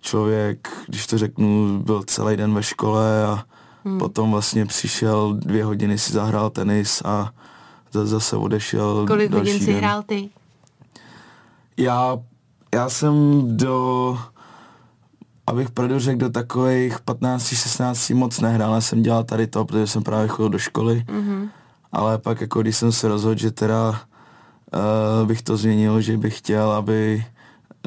člověk, 0.00 0.68
když 0.88 1.06
to 1.06 1.18
řeknu, 1.18 1.78
byl 1.84 2.02
celý 2.02 2.36
den 2.36 2.54
ve 2.54 2.62
škole 2.62 3.24
a 3.26 3.44
Hmm. 3.84 3.98
Potom 3.98 4.30
vlastně 4.30 4.66
přišel, 4.66 5.34
dvě 5.34 5.64
hodiny 5.64 5.98
si 5.98 6.12
zahrál 6.12 6.50
tenis 6.50 7.02
a 7.04 7.30
zase 7.92 8.36
odešel. 8.36 9.06
Kolik 9.06 9.32
hodin 9.32 9.60
si 9.60 9.72
hrál 9.72 10.02
ty? 10.02 10.30
Já, 11.76 12.18
já 12.74 12.88
jsem 12.88 13.42
do, 13.56 14.18
abych 15.46 15.70
pravdu 15.70 15.98
řekl, 15.98 16.18
do 16.18 16.30
takových 16.30 16.98
15-16 17.00 18.16
moc 18.16 18.40
nehrál. 18.40 18.74
Já 18.74 18.80
jsem 18.80 19.02
dělal 19.02 19.24
tady 19.24 19.46
to, 19.46 19.64
protože 19.64 19.86
jsem 19.86 20.02
právě 20.02 20.28
chodil 20.28 20.48
do 20.48 20.58
školy. 20.58 21.04
Mm-hmm. 21.06 21.48
Ale 21.92 22.18
pak 22.18 22.40
jako 22.40 22.62
když 22.62 22.76
jsem 22.76 22.92
se 22.92 23.08
rozhodl, 23.08 23.40
že 23.40 23.50
teda 23.50 23.90
uh, 23.90 25.28
bych 25.28 25.42
to 25.42 25.56
změnil, 25.56 26.00
že 26.00 26.16
bych 26.16 26.38
chtěl, 26.38 26.72
aby, 26.72 27.24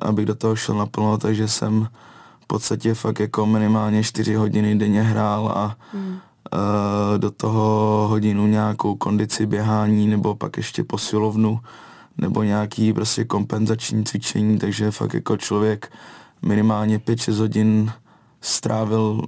abych 0.02 0.26
do 0.26 0.36
toho 0.36 0.56
šel 0.56 0.76
naplno, 0.76 1.18
takže 1.18 1.48
jsem 1.48 1.88
podstatě 2.48 2.94
fakt 2.94 3.20
jako 3.20 3.46
minimálně 3.46 4.04
4 4.04 4.36
hodiny 4.36 4.76
denně 4.76 5.02
hrál 5.02 5.52
a 5.56 5.78
hmm. 5.94 6.10
uh, 6.10 7.18
do 7.18 7.32
toho 7.32 8.08
hodinu 8.08 8.48
nějakou 8.48 8.96
kondici 8.96 9.46
běhání 9.46 10.08
nebo 10.08 10.36
pak 10.36 10.58
ještě 10.58 10.84
posilovnu 10.84 11.60
nebo 12.18 12.44
nějaký 12.44 12.94
prostě 12.94 13.24
kompenzační 13.24 14.04
cvičení, 14.04 14.60
takže 14.60 14.92
fakt 14.92 15.14
jako 15.14 15.38
člověk 15.38 15.92
minimálně 16.42 16.98
5-6 16.98 17.34
hodin 17.34 17.92
strávil 18.42 19.22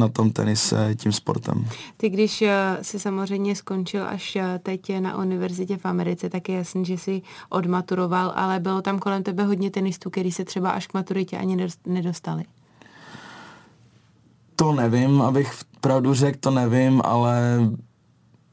na 0.00 0.08
tom 0.08 0.30
tenise 0.30 0.94
tím 0.96 1.12
sportem. 1.12 1.68
Ty, 1.96 2.08
když 2.08 2.42
eh, 2.42 2.78
si 2.82 3.00
samozřejmě 3.00 3.56
skončil 3.56 4.06
až 4.06 4.36
eh, 4.36 4.60
teď 4.62 5.00
na 5.00 5.18
univerzitě 5.18 5.76
v 5.76 5.86
Americe, 5.86 6.30
tak 6.30 6.48
je 6.48 6.56
jasný, 6.56 6.84
že 6.84 6.94
jsi 6.94 7.22
odmaturoval, 7.48 8.32
ale 8.36 8.60
bylo 8.60 8.82
tam 8.82 8.98
kolem 8.98 9.22
tebe 9.22 9.44
hodně 9.44 9.70
tenistů, 9.70 10.10
který 10.10 10.32
se 10.32 10.44
třeba 10.44 10.70
až 10.70 10.86
k 10.86 10.94
maturitě 10.94 11.38
ani 11.38 11.68
nedostali. 11.86 12.44
To 14.56 14.72
nevím, 14.72 15.22
abych 15.22 15.52
pravdu 15.80 16.14
řekl, 16.14 16.38
to 16.40 16.50
nevím, 16.50 17.02
ale 17.04 17.60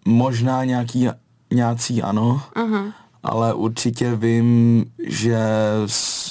možná 0.06 0.64
nějaký, 0.64 1.08
nějací 1.54 2.02
ano, 2.02 2.42
uh-huh. 2.56 2.94
ale 3.24 3.54
určitě 3.54 4.16
vím, 4.16 4.86
že 5.08 5.40
s 5.86 6.28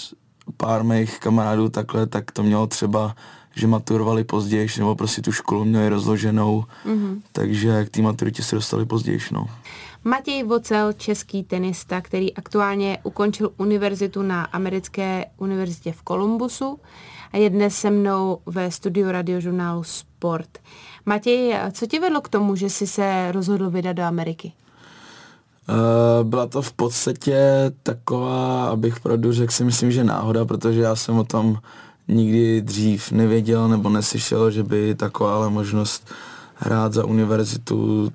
pár 0.56 0.84
mých 0.84 1.18
kamarádů 1.18 1.68
takhle, 1.68 2.06
tak 2.06 2.32
to 2.32 2.42
mělo 2.42 2.66
třeba 2.66 3.14
že 3.56 3.66
maturovali 3.66 4.24
později, 4.24 4.68
nebo 4.78 4.94
prostě 4.94 5.22
tu 5.22 5.32
školu 5.32 5.64
měli 5.64 5.88
rozloženou, 5.88 6.64
mm-hmm. 6.86 7.20
takže 7.32 7.84
k 7.84 7.90
té 7.90 8.02
maturitě 8.02 8.42
se 8.42 8.56
dostali 8.56 8.84
později. 8.84 9.18
No. 9.32 9.46
Matěj 10.04 10.42
Vocel, 10.42 10.92
český 10.92 11.42
tenista, 11.42 12.00
který 12.00 12.34
aktuálně 12.34 12.98
ukončil 13.02 13.50
univerzitu 13.56 14.22
na 14.22 14.44
americké 14.44 15.24
univerzitě 15.36 15.92
v 15.92 16.02
Kolumbusu 16.02 16.78
a 17.32 17.36
je 17.36 17.50
dnes 17.50 17.76
se 17.76 17.90
mnou 17.90 18.38
ve 18.46 18.70
studiu 18.70 19.10
radiožurnálu 19.10 19.84
Sport. 19.84 20.58
Matěj, 21.06 21.58
co 21.72 21.86
tě 21.86 22.00
vedlo 22.00 22.20
k 22.20 22.28
tomu, 22.28 22.56
že 22.56 22.70
jsi 22.70 22.86
se 22.86 23.32
rozhodl 23.32 23.70
vydat 23.70 23.92
do 23.92 24.02
Ameriky? 24.02 24.52
Uh, 25.68 26.28
byla 26.28 26.46
to 26.46 26.62
v 26.62 26.72
podstatě 26.72 27.38
taková, 27.82 28.68
abych 28.68 29.00
pravdu 29.00 29.32
řekl, 29.32 29.52
si 29.52 29.64
myslím, 29.64 29.90
že 29.90 30.04
náhoda, 30.04 30.44
protože 30.44 30.80
já 30.80 30.96
jsem 30.96 31.18
o 31.18 31.24
tom 31.24 31.58
nikdy 32.08 32.60
dřív 32.60 33.12
nevěděl 33.12 33.68
nebo 33.68 33.88
neslyšel, 33.88 34.50
že 34.50 34.62
by 34.62 34.94
taková 34.94 35.48
možnost 35.48 36.10
hrát 36.54 36.92
za 36.92 37.04
univerzitu, 37.04 38.12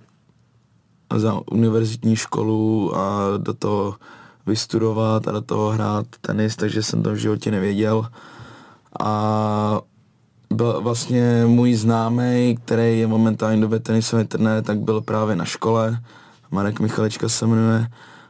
za 1.16 1.42
univerzitní 1.52 2.16
školu 2.16 2.98
a 2.98 3.38
do 3.38 3.54
toho 3.54 3.96
vystudovat 4.46 5.28
a 5.28 5.32
do 5.32 5.42
toho 5.42 5.70
hrát 5.70 6.06
tenis, 6.22 6.56
takže 6.56 6.84
jsem 6.84 7.04
to 7.04 7.12
v 7.12 7.16
životě 7.16 7.52
nevěděl. 7.52 8.08
A 9.00 9.82
byl 10.54 10.82
vlastně 10.82 11.44
můj 11.46 11.76
známý, 11.76 12.58
který 12.64 13.00
je 13.00 13.08
momentálně 13.08 13.62
době 13.62 13.80
tenisový 13.80 14.26
trenér, 14.26 14.64
tak 14.64 14.80
byl 14.80 15.02
právě 15.02 15.36
na 15.36 15.46
škole, 15.46 16.00
Marek 16.52 16.80
Michalička 16.80 17.30
se 17.30 17.48
jmenuje, 17.48 17.88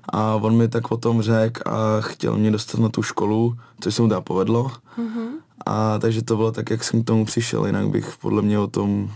a 0.10 0.36
on 0.36 0.58
mi 0.58 0.68
tak 0.68 0.92
o 0.92 0.98
tom 0.98 1.22
řekl 1.22 1.62
a 1.70 2.02
chtěl 2.02 2.38
mě 2.38 2.52
dostat 2.52 2.82
na 2.82 2.90
tu 2.90 3.04
školu, 3.04 3.56
což 3.80 3.96
se 3.96 4.02
mu 4.02 4.08
dá 4.08 4.22
povedlo. 4.22 4.72
Mm-hmm. 4.98 5.28
A 5.66 6.00
takže 6.00 6.24
to 6.24 6.36
bylo 6.36 6.52
tak, 6.52 6.70
jak 6.70 6.84
jsem 6.84 7.04
k 7.04 7.08
tomu 7.08 7.26
přišel, 7.26 7.66
jinak 7.66 7.90
bych 7.90 8.18
podle 8.22 8.42
mě 8.42 8.60
o 8.60 8.68
tom 8.68 9.12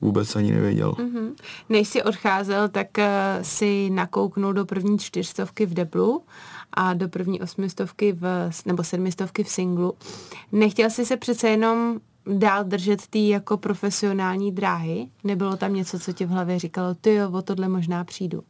vůbec 0.00 0.36
ani 0.36 0.52
nevěděl. 0.52 0.92
Mm-hmm. 0.92 1.30
Než 1.68 1.88
jsi 1.88 2.02
odcházel, 2.02 2.68
tak 2.68 2.86
uh, 2.98 3.04
si 3.42 3.90
nakouknul 3.90 4.52
do 4.52 4.66
první 4.66 4.98
čtyřstovky 4.98 5.66
v 5.66 5.74
deblu 5.74 6.22
a 6.72 6.94
do 6.94 7.08
první 7.08 7.40
osmistovky 7.40 8.12
v, 8.12 8.50
nebo 8.66 8.84
sedmistovky 8.84 9.44
v 9.44 9.48
singlu. 9.48 9.94
Nechtěl 10.52 10.90
jsi 10.90 11.06
se 11.06 11.16
přece 11.16 11.48
jenom 11.48 12.00
dál 12.26 12.64
držet 12.64 13.00
ty 13.10 13.28
jako 13.28 13.56
profesionální 13.56 14.52
dráhy? 14.52 15.08
Nebylo 15.24 15.56
tam 15.56 15.74
něco, 15.74 15.98
co 15.98 16.12
ti 16.12 16.26
v 16.26 16.28
hlavě 16.28 16.58
říkalo, 16.58 16.94
ty 16.94 17.14
jo, 17.14 17.30
o 17.30 17.42
tohle 17.42 17.68
možná 17.68 18.04
přijdu? 18.04 18.42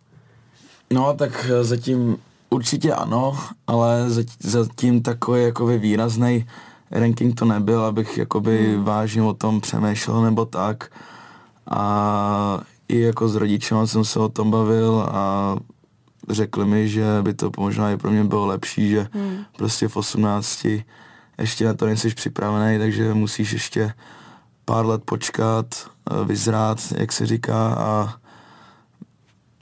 No, 0.93 1.15
tak 1.15 1.47
eh, 1.51 1.65
zatím 1.65 2.17
určitě 2.51 2.93
ano, 2.93 3.39
ale 3.67 4.07
zatím 4.41 5.03
takový 5.03 5.43
jakoby 5.43 5.79
výrazný 5.79 6.47
ranking 6.91 7.35
to 7.35 7.45
nebyl, 7.45 7.85
abych 7.85 8.19
jakoby 8.19 8.75
hmm. 8.75 8.85
vážně 8.85 9.23
o 9.23 9.35
tom 9.35 9.61
přemýšlel 9.61 10.23
nebo 10.23 10.45
tak. 10.45 10.91
A 11.71 12.61
i 12.89 13.01
jako 13.01 13.29
s 13.29 13.37
rodičem 13.37 13.87
jsem 13.87 14.05
se 14.05 14.19
o 14.19 14.29
tom 14.29 14.51
bavil 14.51 15.09
a 15.11 15.57
řekli 16.29 16.65
mi, 16.65 16.89
že 16.89 17.05
by 17.23 17.35
to 17.35 17.51
možná 17.59 17.91
i 17.91 17.97
pro 17.97 18.11
mě 18.11 18.25
bylo 18.25 18.47
lepší, 18.47 18.89
že 18.89 19.09
hmm. 19.13 19.45
prostě 19.57 19.89
v 19.89 19.97
18 19.97 20.67
ještě 21.39 21.65
na 21.65 21.75
to 21.75 21.87
nejsi 21.87 22.15
připravený, 22.15 22.79
takže 22.79 23.15
musíš 23.15 23.53
ještě 23.53 23.95
pár 24.65 24.87
let 24.87 25.03
počkat, 25.05 25.67
eh, 26.11 26.25
vyzrát, 26.25 26.79
jak 26.97 27.13
se 27.13 27.27
říká 27.27 27.75
a 27.75 28.20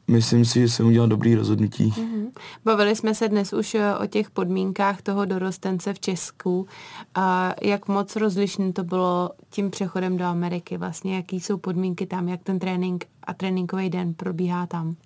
myslím 0.08 0.44
si, 0.44 0.60
že 0.60 0.68
jsem 0.68 0.86
udělal 0.86 1.08
dobrý 1.08 1.34
rozhodnutí. 1.34 1.90
Mm-hmm. 1.90 2.30
Bavili 2.64 2.96
jsme 2.96 3.14
se 3.14 3.28
dnes 3.28 3.52
už 3.52 3.74
eh, 3.74 3.94
o 3.94 4.06
těch 4.06 4.30
podmínkách 4.30 5.02
toho 5.02 5.24
dorostence 5.24 5.94
v 5.94 6.00
Česku. 6.00 6.66
A 7.14 7.54
jak 7.62 7.88
moc 7.88 8.16
rozlišný 8.16 8.72
to 8.72 8.84
bylo 8.84 9.30
tím 9.50 9.70
přechodem 9.70 10.16
do 10.16 10.24
Ameriky? 10.24 10.76
Vlastně 10.76 11.16
jaký 11.16 11.40
jsou 11.40 11.58
podmínky 11.58 12.06
tam, 12.06 12.28
jak 12.28 12.42
ten 12.42 12.58
trénink 12.58 13.06
a 13.24 13.34
tréninkový 13.34 13.90
den 13.90 14.14
probíhá 14.14 14.66
tam? 14.66 14.96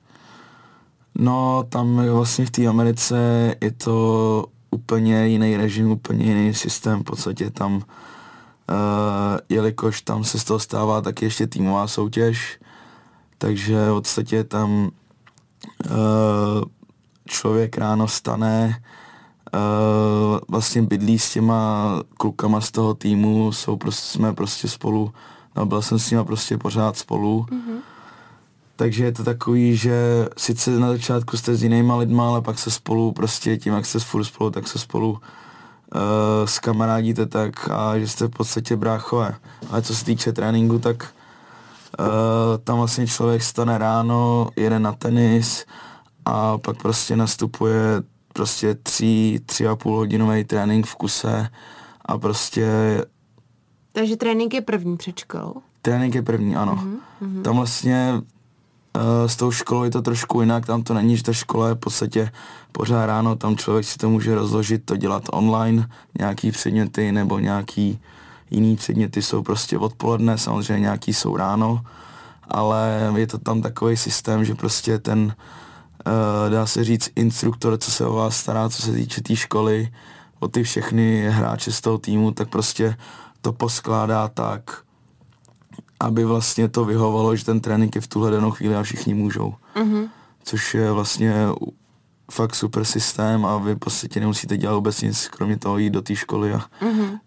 No, 1.19 1.65
tam 1.69 2.07
vlastně 2.07 2.47
v 2.47 2.51
té 2.51 2.67
Americe 2.67 3.17
je 3.61 3.71
to 3.71 4.47
úplně 4.71 5.27
jiný 5.27 5.57
režim, 5.57 5.91
úplně 5.91 6.25
jiný 6.25 6.55
systém. 6.55 7.01
V 7.01 7.05
podstatě 7.05 7.51
tam, 7.51 7.75
uh, 7.75 7.83
jelikož 9.49 10.01
tam 10.03 10.25
se 10.25 10.39
z 10.39 10.45
toho 10.45 10.59
stává 10.59 11.01
taky 11.01 11.25
ještě 11.25 11.47
týmová 11.47 11.87
soutěž, 11.87 12.59
takže 13.43 13.91
v 13.91 13.95
podstatě 13.95 14.45
tam 14.45 14.91
uh, 15.91 15.93
člověk 17.27 17.79
ráno 17.79 18.09
stane, 18.09 18.83
uh, 19.55 20.39
vlastně 20.49 20.83
bydlí 20.83 21.19
s 21.19 21.33
těma 21.33 22.03
klukama 22.17 22.61
z 22.61 22.71
toho 22.71 22.95
týmu, 22.95 23.53
jsou 23.53 23.77
prostě, 23.77 24.19
jsme 24.19 24.33
prostě 24.33 24.69
spolu 24.69 25.13
no 25.57 25.67
byl 25.67 25.83
jsem 25.83 25.99
s 25.99 26.11
nimi 26.11 26.25
prostě 26.25 26.59
pořád 26.59 26.97
spolu. 26.97 27.47
Mm-hmm. 27.51 27.79
Takže 28.77 29.05
je 29.05 29.13
to 29.13 29.25
takový, 29.25 29.77
že 29.77 30.29
sice 30.37 30.71
na 30.71 30.89
začátku 30.89 31.37
jste 31.37 31.55
s 31.55 31.63
jinýma 31.63 31.97
lidma, 31.97 32.29
ale 32.29 32.43
pak 32.43 32.59
se 32.59 32.71
spolu 32.71 33.13
prostě 33.13 33.57
tím, 33.57 33.73
jak 33.73 33.87
jste 33.87 33.99
furt 33.99 34.25
spolu, 34.25 34.51
tak 34.51 34.69
se 34.69 34.79
spolu 34.79 35.11
uh, 35.11 35.19
s 36.45 36.59
kamarádíte 36.59 37.27
tak 37.27 37.71
a 37.71 37.99
že 37.99 38.09
jste 38.09 38.27
v 38.27 38.31
podstatě 38.31 38.77
bráchové. 38.77 39.35
Ale 39.71 39.83
co 39.83 39.95
se 39.95 40.05
týče 40.05 40.33
tréninku, 40.33 40.79
tak 40.79 41.03
uh, 41.03 41.22
tam 42.65 42.79
vlastně 42.79 43.07
člověk 43.07 43.43
stane 43.43 43.79
ráno, 43.79 44.49
jede 44.57 44.79
na 44.79 44.93
tenis 44.93 45.67
a 46.25 46.59
pak 46.59 46.83
prostě 46.83 47.17
nastupuje 47.17 48.03
prostě 48.33 48.75
tři, 48.75 49.41
tři 49.47 49.67
a 49.67 49.77
půl 49.77 49.97
hodinový 49.97 50.45
trénink 50.45 50.87
v 50.87 50.95
kuse 50.95 51.49
a 52.05 52.19
prostě... 52.19 52.69
Takže 53.93 54.17
trénink 54.17 54.55
je 54.55 54.61
první 54.61 54.97
před 54.97 55.19
školou? 55.19 55.55
Trénink 55.83 56.15
je 56.15 56.23
první, 56.23 56.57
ano. 56.57 56.75
Mm-hmm. 56.75 57.43
Tam 57.43 57.57
vlastně 57.57 58.13
uh, 58.15 59.27
s 59.27 59.37
tou 59.37 59.51
školou 59.51 59.85
je 59.85 59.91
to 59.91 60.03
trošku 60.03 60.41
jinak, 60.41 60.67
tam 60.67 60.83
to 60.83 60.95
není, 60.95 61.17
že 61.17 61.23
ta 61.23 61.33
škola 61.33 61.69
je 61.69 61.75
v 61.75 61.79
podstatě 61.79 62.33
pořád 62.73 63.07
ráno, 63.07 63.37
tam 63.37 63.57
člověk 63.57 63.85
si 63.85 63.99
to 63.99 64.11
může 64.11 64.35
rozložit, 64.35 64.85
to 64.85 64.97
dělat 64.97 65.23
online, 65.33 65.89
nějaký 66.19 66.51
předměty 66.51 67.13
nebo 67.13 67.39
nějaký 67.39 68.01
jiný 68.53 68.77
předměty 68.77 69.23
jsou 69.23 69.43
prostě 69.43 69.79
odpoledne, 69.79 70.39
samozřejmě 70.39 70.81
nějaký 70.81 71.15
jsou 71.15 71.37
ráno, 71.37 71.81
ale 72.49 73.13
je 73.17 73.27
to 73.27 73.39
tam 73.39 73.63
takový 73.63 73.97
systém, 73.97 74.45
že 74.45 74.55
prostě 74.55 74.99
ten 74.99 75.35
uh, 76.07 76.53
dá 76.53 76.67
se 76.67 76.85
říct, 76.85 77.11
instruktor, 77.17 77.79
co 77.79 77.91
se 77.91 78.07
o 78.07 78.15
vás 78.15 78.37
stará, 78.37 78.69
co 78.69 78.83
se 78.83 78.93
týče 78.93 79.21
té 79.21 79.29
tý 79.29 79.37
školy, 79.37 79.93
o 80.41 80.49
ty 80.49 80.63
všechny 80.63 81.31
hráče 81.31 81.73
z 81.73 81.81
toho 81.81 81.99
týmu, 81.99 82.31
tak 82.31 82.49
prostě 82.49 82.97
to 83.41 83.53
poskládá 83.53 84.29
tak, 84.29 84.83
aby 86.01 86.25
vlastně 86.25 86.69
to 86.69 86.85
vyhovalo, 86.85 87.37
že 87.37 87.45
ten 87.45 87.61
trénink 87.61 87.95
je 87.95 88.01
v 88.01 88.07
tuhle 88.07 88.31
danou 88.31 88.51
chvíli 88.51 88.77
a 88.77 88.83
všichni 88.83 89.15
můžou. 89.15 89.55
Mm-hmm. 89.75 90.09
Což 90.45 90.75
je 90.75 90.93
vlastně 90.93 91.35
fakt 92.31 92.55
super 92.55 92.85
systém 92.85 93.47
a 93.47 93.59
vy 93.59 93.77
podstatě 93.77 94.21
nemusíte 94.21 94.57
dělat 94.57 94.75
vůbec 94.75 95.03
nic, 95.03 95.29
kromě 95.29 95.57
toho 95.57 95.79
jít 95.79 95.91
do 95.91 96.03
té 96.03 96.17
školy 96.17 96.53
a, 96.53 96.59
mm-hmm. 96.59 97.19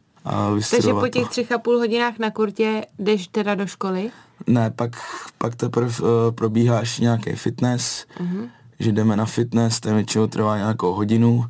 Takže 0.71 0.93
po 0.93 1.07
těch 1.07 1.29
třech 1.29 1.51
a 1.51 1.57
půl 1.57 1.77
hodinách 1.77 2.19
na 2.19 2.31
kurtě 2.31 2.85
jdeš 2.99 3.27
teda 3.27 3.55
do 3.55 3.67
školy? 3.67 4.11
Ne, 4.47 4.71
pak, 4.71 4.91
pak 5.37 5.55
teprve 5.55 5.87
uh, 5.87 6.07
probíháš 6.35 6.99
nějaký 6.99 7.31
fitness, 7.31 8.05
mm-hmm 8.19 8.49
že 8.79 8.91
jdeme 8.91 9.15
na 9.15 9.25
fitness, 9.25 9.79
ten 9.79 9.95
většinou 9.95 10.27
trvá 10.27 10.57
nějakou 10.57 10.93
hodinu, 10.93 11.45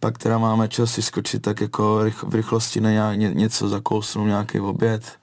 pak 0.00 0.18
teda 0.18 0.38
máme 0.38 0.68
čas 0.68 0.92
si 0.92 1.02
skočit 1.02 1.42
tak 1.42 1.60
jako 1.60 2.00
v 2.22 2.34
rychlosti 2.34 2.80
na 2.80 2.90
nějak, 2.90 3.18
ně, 3.18 3.30
něco 3.34 3.68
zakousnout, 3.68 4.26
nějaký 4.26 4.60
oběd, 4.60 5.18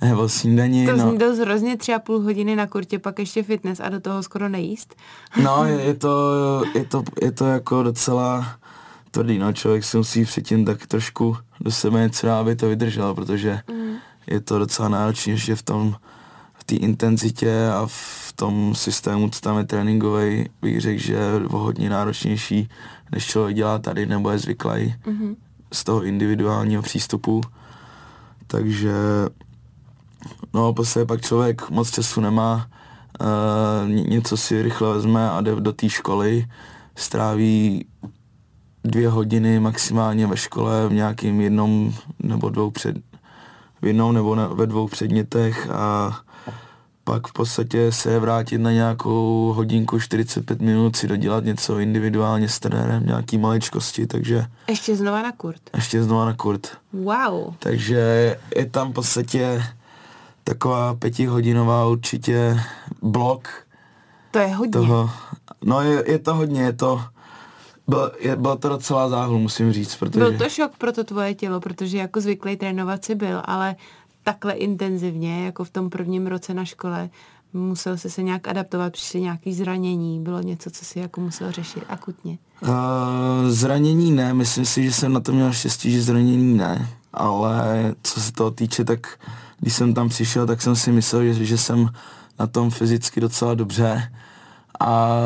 nebo 0.00 0.28
snídaní. 0.28 0.86
To 0.86 0.96
no. 0.96 1.16
dost 1.16 1.38
hrozně 1.38 1.76
tři 1.76 1.94
a 1.94 1.98
půl 1.98 2.20
hodiny 2.20 2.56
na 2.56 2.66
kurtě, 2.66 2.98
pak 2.98 3.18
ještě 3.18 3.42
fitness 3.42 3.80
a 3.80 3.88
do 3.88 4.00
toho 4.00 4.22
skoro 4.22 4.48
nejíst. 4.48 4.94
No, 5.42 5.64
je, 5.66 5.80
je, 5.80 5.94
to, 5.94 6.62
je, 6.74 6.84
to, 6.84 7.04
je 7.22 7.32
to 7.32 7.44
jako 7.44 7.82
docela 7.82 8.46
tvrdý, 9.10 9.38
no, 9.38 9.52
člověk 9.52 9.84
si 9.84 9.96
musí 9.96 10.24
předtím 10.24 10.64
tak 10.64 10.86
trošku 10.86 11.36
do 11.60 11.70
sebe 11.70 12.00
něco 12.00 12.30
aby 12.30 12.56
to 12.56 12.68
vydržel, 12.68 13.14
protože 13.14 13.60
mm. 13.72 13.94
je 14.26 14.40
to 14.40 14.58
docela 14.58 14.88
náročné, 14.88 15.36
že 15.36 15.56
v 15.56 15.62
tom 15.62 15.96
té 16.70 16.76
intenzitě 16.76 17.68
a 17.68 17.86
v 17.86 18.32
tom 18.36 18.74
systému, 18.74 19.28
co 19.30 19.40
tam 19.40 19.58
je 19.58 19.64
tréninkový, 19.64 20.48
bych 20.62 20.80
řekl, 20.80 21.02
že 21.02 21.12
je 21.12 21.42
hodně 21.50 21.90
náročnější, 21.90 22.68
než 23.12 23.26
člověk 23.26 23.56
dělá 23.56 23.78
tady 23.78 24.06
nebo 24.06 24.30
je 24.30 24.38
zvyklý 24.38 24.94
mm-hmm. 25.04 25.36
z 25.72 25.84
toho 25.84 26.02
individuálního 26.02 26.82
přístupu. 26.82 27.40
Takže 28.46 28.92
no 30.54 30.72
prostě 30.72 31.04
pak 31.04 31.20
člověk 31.20 31.70
moc 31.70 31.90
času 31.90 32.20
nemá, 32.20 32.66
uh, 33.20 33.88
něco 33.88 34.36
si 34.36 34.62
rychle 34.62 34.94
vezme 34.94 35.30
a 35.30 35.40
jde 35.40 35.56
do 35.56 35.72
té 35.72 35.88
školy, 35.88 36.46
stráví 36.96 37.86
dvě 38.84 39.08
hodiny 39.08 39.60
maximálně 39.60 40.26
ve 40.26 40.36
škole 40.36 40.88
v 40.88 40.92
nějakým 40.92 41.40
jednom 41.40 41.94
nebo 42.18 42.48
dvou 42.48 42.70
před, 42.70 42.96
v 43.82 43.86
jednom 43.86 44.14
nebo 44.14 44.34
ne, 44.34 44.48
ve 44.48 44.66
dvou 44.66 44.88
předmětech 44.88 45.70
a 45.70 46.16
pak 47.04 47.26
v 47.26 47.32
podstatě 47.32 47.92
se 47.92 48.18
vrátit 48.18 48.58
na 48.58 48.72
nějakou 48.72 49.52
hodinku 49.56 50.00
45 50.00 50.60
minut, 50.60 50.96
si 50.96 51.08
dodělat 51.08 51.44
něco 51.44 51.78
individuálně 51.78 52.48
s 52.48 52.58
trenérem, 52.58 53.06
nějaký 53.06 53.38
maličkosti, 53.38 54.06
takže... 54.06 54.46
Ještě 54.68 54.96
znova 54.96 55.22
na 55.22 55.32
kurt. 55.32 55.60
Ještě 55.74 56.02
znova 56.02 56.24
na 56.24 56.34
kurt. 56.34 56.68
Wow. 56.92 57.54
Takže 57.58 58.36
je 58.56 58.66
tam 58.66 58.90
v 58.90 58.94
podstatě 58.94 59.62
taková 60.44 60.94
pětihodinová 60.94 61.86
určitě 61.86 62.60
blok. 63.02 63.48
To 64.30 64.38
je 64.38 64.54
hodně. 64.54 64.72
Toho. 64.72 65.10
No 65.64 65.80
je, 65.80 66.04
je 66.06 66.18
to 66.18 66.34
hodně, 66.34 66.62
je 66.62 66.72
to... 66.72 67.04
Byl, 67.90 68.12
je, 68.20 68.36
bylo 68.36 68.56
to 68.56 68.68
docela 68.68 69.08
záhul, 69.08 69.38
musím 69.38 69.72
říct, 69.72 69.96
protože... 69.96 70.18
Byl 70.18 70.38
to 70.38 70.48
šok 70.48 70.76
pro 70.78 70.92
to 70.92 71.04
tvoje 71.04 71.34
tělo, 71.34 71.60
protože 71.60 71.98
jako 71.98 72.20
zvyklý 72.20 72.56
trénovat 72.56 73.04
si 73.04 73.14
byl, 73.14 73.42
ale 73.44 73.76
takhle 74.22 74.52
intenzivně, 74.52 75.44
jako 75.44 75.64
v 75.64 75.70
tom 75.70 75.90
prvním 75.90 76.26
roce 76.26 76.54
na 76.54 76.64
škole, 76.64 77.10
musel 77.52 77.98
jsi 77.98 78.10
se 78.10 78.22
nějak 78.22 78.48
adaptovat, 78.48 78.92
přišly 78.92 79.20
nějaké 79.20 79.52
zranění, 79.52 80.20
bylo 80.20 80.40
něco, 80.40 80.70
co 80.70 80.84
si 80.84 80.98
jako 80.98 81.20
musel 81.20 81.52
řešit 81.52 81.82
akutně? 81.88 82.38
Uh, 82.62 82.68
zranění 83.48 84.12
ne, 84.12 84.34
myslím 84.34 84.64
si, 84.64 84.84
že 84.84 84.92
jsem 84.92 85.12
na 85.12 85.20
to 85.20 85.32
měl 85.32 85.52
štěstí, 85.52 85.92
že 85.92 86.02
zranění 86.02 86.56
ne, 86.56 86.88
ale 87.12 87.94
co 88.02 88.20
se 88.20 88.32
toho 88.32 88.50
týče, 88.50 88.84
tak 88.84 89.18
když 89.60 89.74
jsem 89.74 89.94
tam 89.94 90.08
přišel, 90.08 90.46
tak 90.46 90.62
jsem 90.62 90.76
si 90.76 90.92
myslel, 90.92 91.24
že, 91.24 91.44
že 91.44 91.58
jsem 91.58 91.88
na 92.38 92.46
tom 92.46 92.70
fyzicky 92.70 93.20
docela 93.20 93.54
dobře 93.54 94.12
a 94.80 95.20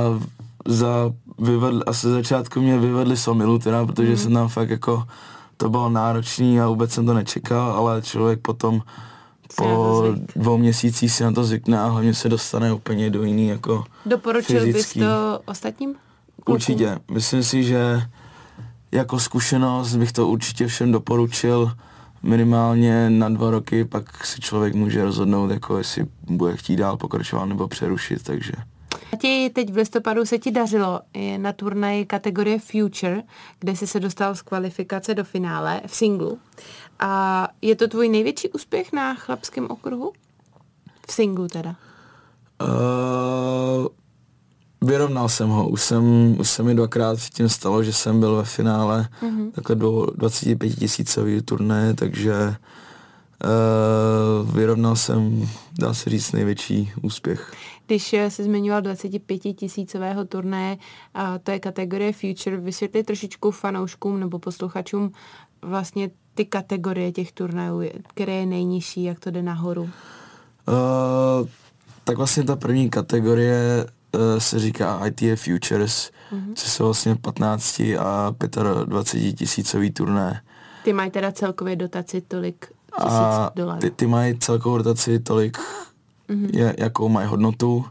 za 0.67 1.13
vyvedl, 1.39 1.83
asi 1.87 2.07
začátku 2.07 2.61
mě 2.61 2.79
vyvedli 2.79 3.17
somilu 3.17 3.59
teda, 3.59 3.87
protože 3.87 4.11
mm. 4.11 4.17
jsem 4.17 4.35
tam 4.35 4.49
fakt 4.49 4.71
jako 4.71 5.05
to 5.57 5.69
bylo 5.69 5.89
náročný 5.89 6.61
a 6.61 6.69
vůbec 6.69 6.93
jsem 6.93 7.07
to 7.07 7.15
nečekal, 7.15 7.73
ale 7.73 8.03
člověk 8.03 8.41
potom 8.41 8.83
po 9.57 10.03
dvou 10.37 10.59
měsících 10.59 11.13
si 11.13 11.25
na 11.25 11.33
to 11.33 11.45
zvykne 11.45 11.81
a 11.81 11.87
hlavně 11.87 12.15
se 12.15 12.29
dostane 12.29 12.73
úplně 12.73 13.11
do 13.11 13.23
jiný 13.23 13.49
jako 13.49 13.85
Doporučil 14.07 14.61
fyzický. 14.61 15.01
bys 15.01 15.09
to 15.09 15.41
ostatním? 15.45 15.95
Klukům? 16.35 16.55
Určitě. 16.55 16.99
Myslím 17.11 17.43
si, 17.43 17.65
že 17.65 18.03
jako 18.93 19.21
zkušenost 19.21 19.97
bych 19.97 20.13
to 20.13 20.29
určitě 20.29 20.67
všem 20.67 20.93
doporučil 20.93 21.73
minimálně 22.23 23.11
na 23.11 23.29
dva 23.29 23.51
roky, 23.51 23.85
pak 23.85 24.27
si 24.27 24.41
člověk 24.41 24.75
může 24.75 25.05
rozhodnout, 25.05 25.51
jako 25.51 25.79
jestli 25.79 26.07
bude 26.23 26.57
chtít 26.57 26.77
dál 26.77 26.97
pokračovat 26.97 27.45
nebo 27.45 27.69
přerušit, 27.69 28.23
takže 28.23 28.53
ti 29.15 29.51
teď 29.55 29.73
v 29.73 29.77
listopadu 29.77 30.27
se 30.27 30.39
ti 30.39 30.51
dařilo 30.51 31.01
na 31.37 31.53
turnaji 31.53 32.07
kategorie 32.07 32.59
Future, 32.59 33.23
kde 33.61 33.77
jsi 33.77 33.87
se 33.87 34.01
dostal 34.01 34.35
z 34.35 34.43
kvalifikace 34.43 35.15
do 35.15 35.25
finále 35.25 35.81
v 35.87 35.97
singlu. 35.97 36.39
A 36.99 37.49
je 37.63 37.77
to 37.77 37.89
tvůj 37.89 38.09
největší 38.09 38.49
úspěch 38.49 38.93
na 38.93 39.15
chlapském 39.15 39.67
okruhu? 39.71 40.13
V 41.09 41.13
singlu 41.13 41.49
teda. 41.49 41.77
Uh, 42.63 43.87
vyrovnal 44.89 45.29
jsem 45.29 45.49
ho. 45.49 45.69
Už, 45.69 45.83
jsem, 45.83 46.37
už 46.41 46.49
se 46.49 46.63
mi 46.63 46.75
dvakrát 46.75 47.17
předtím 47.17 47.49
stalo, 47.49 47.83
že 47.83 47.93
jsem 47.93 48.21
byl 48.21 48.37
ve 48.37 48.45
finále 48.45 49.09
uh-huh. 49.23 49.51
takhle 49.51 49.77
25 50.17 50.75
tisícový 50.75 51.43
turné, 51.43 51.95
takže 51.95 52.35
Uh, 52.35 52.55
vyrovnal 54.53 54.97
jsem, 54.97 55.49
dá 55.79 55.95
se 55.95 56.11
říct, 56.11 56.33
největší 56.33 56.93
úspěch. 57.03 57.53
Když 57.87 58.13
eh, 58.13 58.31
se 58.31 58.45
zmiňoval 58.45 58.83
25 58.83 59.39
tisícového 59.39 60.25
turné, 60.25 60.77
a 61.15 61.39
to 61.39 61.51
je 61.51 61.59
kategorie 61.59 62.13
Future, 62.13 62.57
vysvětli 62.57 63.05
trošičku 63.05 63.51
fanouškům 63.51 64.21
nebo 64.21 64.39
posluchačům 64.39 65.13
vlastně 65.63 66.11
ty 66.35 66.45
kategorie 66.45 67.13
těch 67.13 67.33
turnajů, 67.33 67.83
které 68.09 68.33
je 68.33 68.47
nejnižší, 68.47 69.05
jak 69.05 69.21
to 69.21 69.31
jde 69.31 69.43
nahoru. 69.43 69.83
Uh, 69.83 71.49
tak 72.05 72.17
vlastně 72.17 72.45
ta 72.45 72.57
první 72.57 72.91
kategorie 72.91 73.87
uh, 74.15 74.21
se 74.39 74.59
říká 74.59 75.07
ITA 75.07 75.37
Futures, 75.37 76.11
uh-huh. 76.33 76.55
což 76.55 76.73
jsou 76.73 76.85
vlastně 76.85 77.17
15 77.17 77.81
a 77.99 78.35
25 78.85 79.33
tisícový 79.33 79.91
turné. 79.91 80.43
Ty 80.85 80.93
mají 80.93 81.11
teda 81.11 81.33
celkově 81.33 81.77
dotaci 81.77 82.21
tolik 82.21 82.74
a 82.99 83.51
ty, 83.81 83.91
ty 83.91 84.07
mají 84.07 84.39
celkovou 84.39 84.77
rotaci 84.77 85.19
tolik, 85.19 85.59
mm-hmm. 86.29 86.51
je, 86.53 86.75
jakou 86.79 87.09
mají 87.09 87.29
hodnotu. 87.29 87.85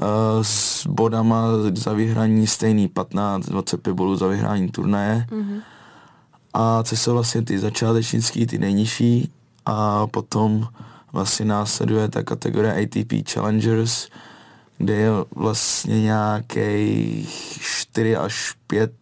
Uh, 0.00 0.06
s 0.42 0.86
bodama 0.86 1.44
za 1.74 1.92
vyhraní 1.92 2.46
stejný 2.46 2.88
15-25 2.88 3.92
bodů 3.92 4.16
za 4.16 4.26
vyhrání 4.26 4.68
turnaje. 4.68 5.26
Mm-hmm. 5.30 5.60
A 6.54 6.82
co 6.82 6.96
jsou 6.96 7.12
vlastně 7.12 7.42
ty 7.42 7.58
začátečnický, 7.58 8.46
ty 8.46 8.58
nejnižší. 8.58 9.32
A 9.66 10.06
potom 10.06 10.68
vlastně 11.12 11.46
následuje 11.46 12.08
ta 12.08 12.22
kategorie 12.22 12.82
ATP 12.82 13.30
Challengers, 13.32 14.08
kde 14.78 14.94
je 14.94 15.10
vlastně 15.34 16.02
nějaký 16.02 17.28
4 17.60 18.16
až 18.16 18.54
5 18.66 18.92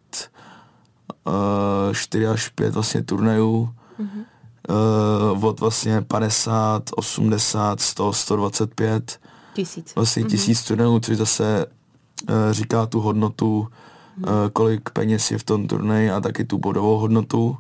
uh, 1.25 1.93
4 1.93 2.27
až 2.27 2.49
5 2.49 2.75
vlastně 2.75 3.03
turnajů. 3.03 3.71
Mm-hmm 4.01 4.25
uh, 4.69 5.45
od 5.45 5.61
vlastně 5.61 6.03
50, 6.03 6.91
80, 6.97 7.81
100, 7.81 8.13
125 8.13 9.21
tisíc. 9.55 9.95
Vlastně 9.95 10.23
mm-hmm. 10.23 10.31
tisíc 10.31 10.65
turnajů, 10.65 10.99
což 11.01 11.17
zase 11.17 11.67
uh, 11.67 12.35
říká 12.51 12.87
tu 12.87 13.01
hodnotu, 13.01 13.59
uh, 13.59 14.29
kolik 14.53 14.91
peněz 14.91 15.31
je 15.31 15.39
v 15.39 15.45
tom 15.45 15.67
turnaji 15.67 16.11
a 16.11 16.21
taky 16.21 16.45
tu 16.45 16.59
bodovou 16.59 16.99
hodnotu. 16.99 17.57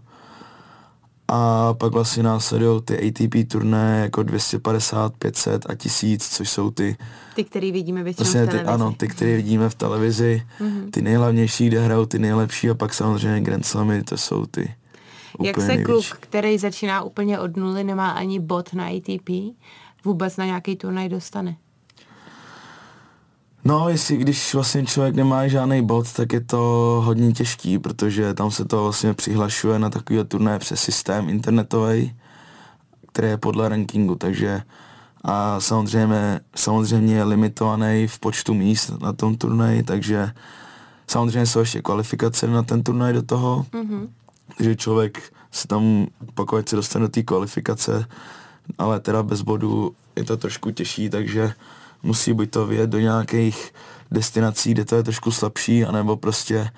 A 1.28 1.74
pak 1.74 1.92
vlastně 1.92 2.22
následují 2.22 2.82
ty 2.82 3.08
ATP 3.08 3.50
turné 3.50 4.00
jako 4.02 4.22
250, 4.22 5.12
500 5.16 5.70
a 5.70 5.74
1000, 5.74 6.28
což 6.28 6.50
jsou 6.50 6.70
ty... 6.70 6.96
Ty, 7.34 7.44
které 7.44 7.72
vidíme 7.72 8.02
většinou 8.02 8.24
vlastně 8.24 8.42
v 8.42 8.46
televizi. 8.46 8.64
Ty, 8.64 8.74
ano, 8.74 8.94
ty, 8.96 9.08
které 9.08 9.36
vidíme 9.36 9.68
v 9.68 9.74
televizi. 9.74 10.42
Mm-hmm. 10.60 10.90
Ty 10.90 11.02
nejhlavnější, 11.02 11.66
kde 11.66 11.80
hrajou 11.80 12.06
ty 12.06 12.18
nejlepší 12.18 12.70
a 12.70 12.74
pak 12.74 12.94
samozřejmě 12.94 13.40
Grand 13.40 13.66
Slamy, 13.66 14.02
to 14.02 14.16
jsou 14.16 14.46
ty 14.46 14.74
Jak 15.42 15.60
se 15.60 15.76
kluk, 15.76 16.04
který 16.20 16.58
začíná 16.58 17.02
úplně 17.02 17.38
od 17.38 17.56
nuly, 17.56 17.84
nemá 17.84 18.10
ani 18.10 18.40
bod 18.40 18.72
na 18.72 18.86
ATP, 18.86 19.30
vůbec 20.04 20.36
na 20.36 20.46
nějaký 20.46 20.76
turnaj 20.76 21.08
dostane? 21.08 21.56
No, 23.64 23.88
jestli 23.88 24.16
když 24.16 24.54
vlastně 24.54 24.86
člověk 24.86 25.14
nemá 25.14 25.48
žádný 25.48 25.86
bod, 25.86 26.12
tak 26.12 26.32
je 26.32 26.40
to 26.40 26.56
hodně 27.04 27.32
těžký, 27.32 27.78
protože 27.78 28.34
tam 28.34 28.50
se 28.50 28.64
to 28.64 28.82
vlastně 28.82 29.14
přihlašuje 29.14 29.78
na 29.78 29.90
takový 29.90 30.24
turné 30.28 30.58
přes 30.58 30.80
systém 30.80 31.28
internetový, 31.28 32.16
který 33.12 33.28
je 33.28 33.36
podle 33.36 33.68
rankingu, 33.68 34.14
takže 34.14 34.62
a 35.28 35.60
samozřejmě, 35.60 36.40
samozřejmě 36.56 37.14
je 37.14 37.24
limitovaný 37.24 38.06
v 38.06 38.18
počtu 38.18 38.54
míst 38.54 38.92
na 39.02 39.12
tom 39.12 39.36
turnaji, 39.36 39.82
takže 39.82 40.30
samozřejmě 41.06 41.46
jsou 41.46 41.60
ještě 41.60 41.82
kvalifikace 41.82 42.46
na 42.46 42.62
ten 42.62 42.82
turnaj 42.82 43.12
do 43.12 43.22
toho, 43.22 43.66
mm-hmm. 43.72 44.08
Takže 44.56 44.76
člověk 44.76 45.32
se 45.50 45.68
tam, 45.68 46.06
pokud 46.34 46.68
se 46.68 46.76
dostane 46.76 47.02
do 47.02 47.08
té 47.08 47.22
kvalifikace, 47.22 48.06
ale 48.78 49.00
teda 49.00 49.22
bez 49.22 49.42
bodu 49.42 49.94
je 50.16 50.24
to 50.24 50.36
trošku 50.36 50.70
těžší, 50.70 51.10
takže 51.10 51.52
musí 52.02 52.32
buď 52.32 52.50
to 52.50 52.66
vyjet 52.66 52.90
do 52.90 52.98
nějakých 52.98 53.74
destinací, 54.10 54.70
kde 54.70 54.84
to 54.84 54.96
je 54.96 55.02
trošku 55.02 55.30
slabší, 55.30 55.84
anebo 55.84 56.16
prostě 56.16 56.70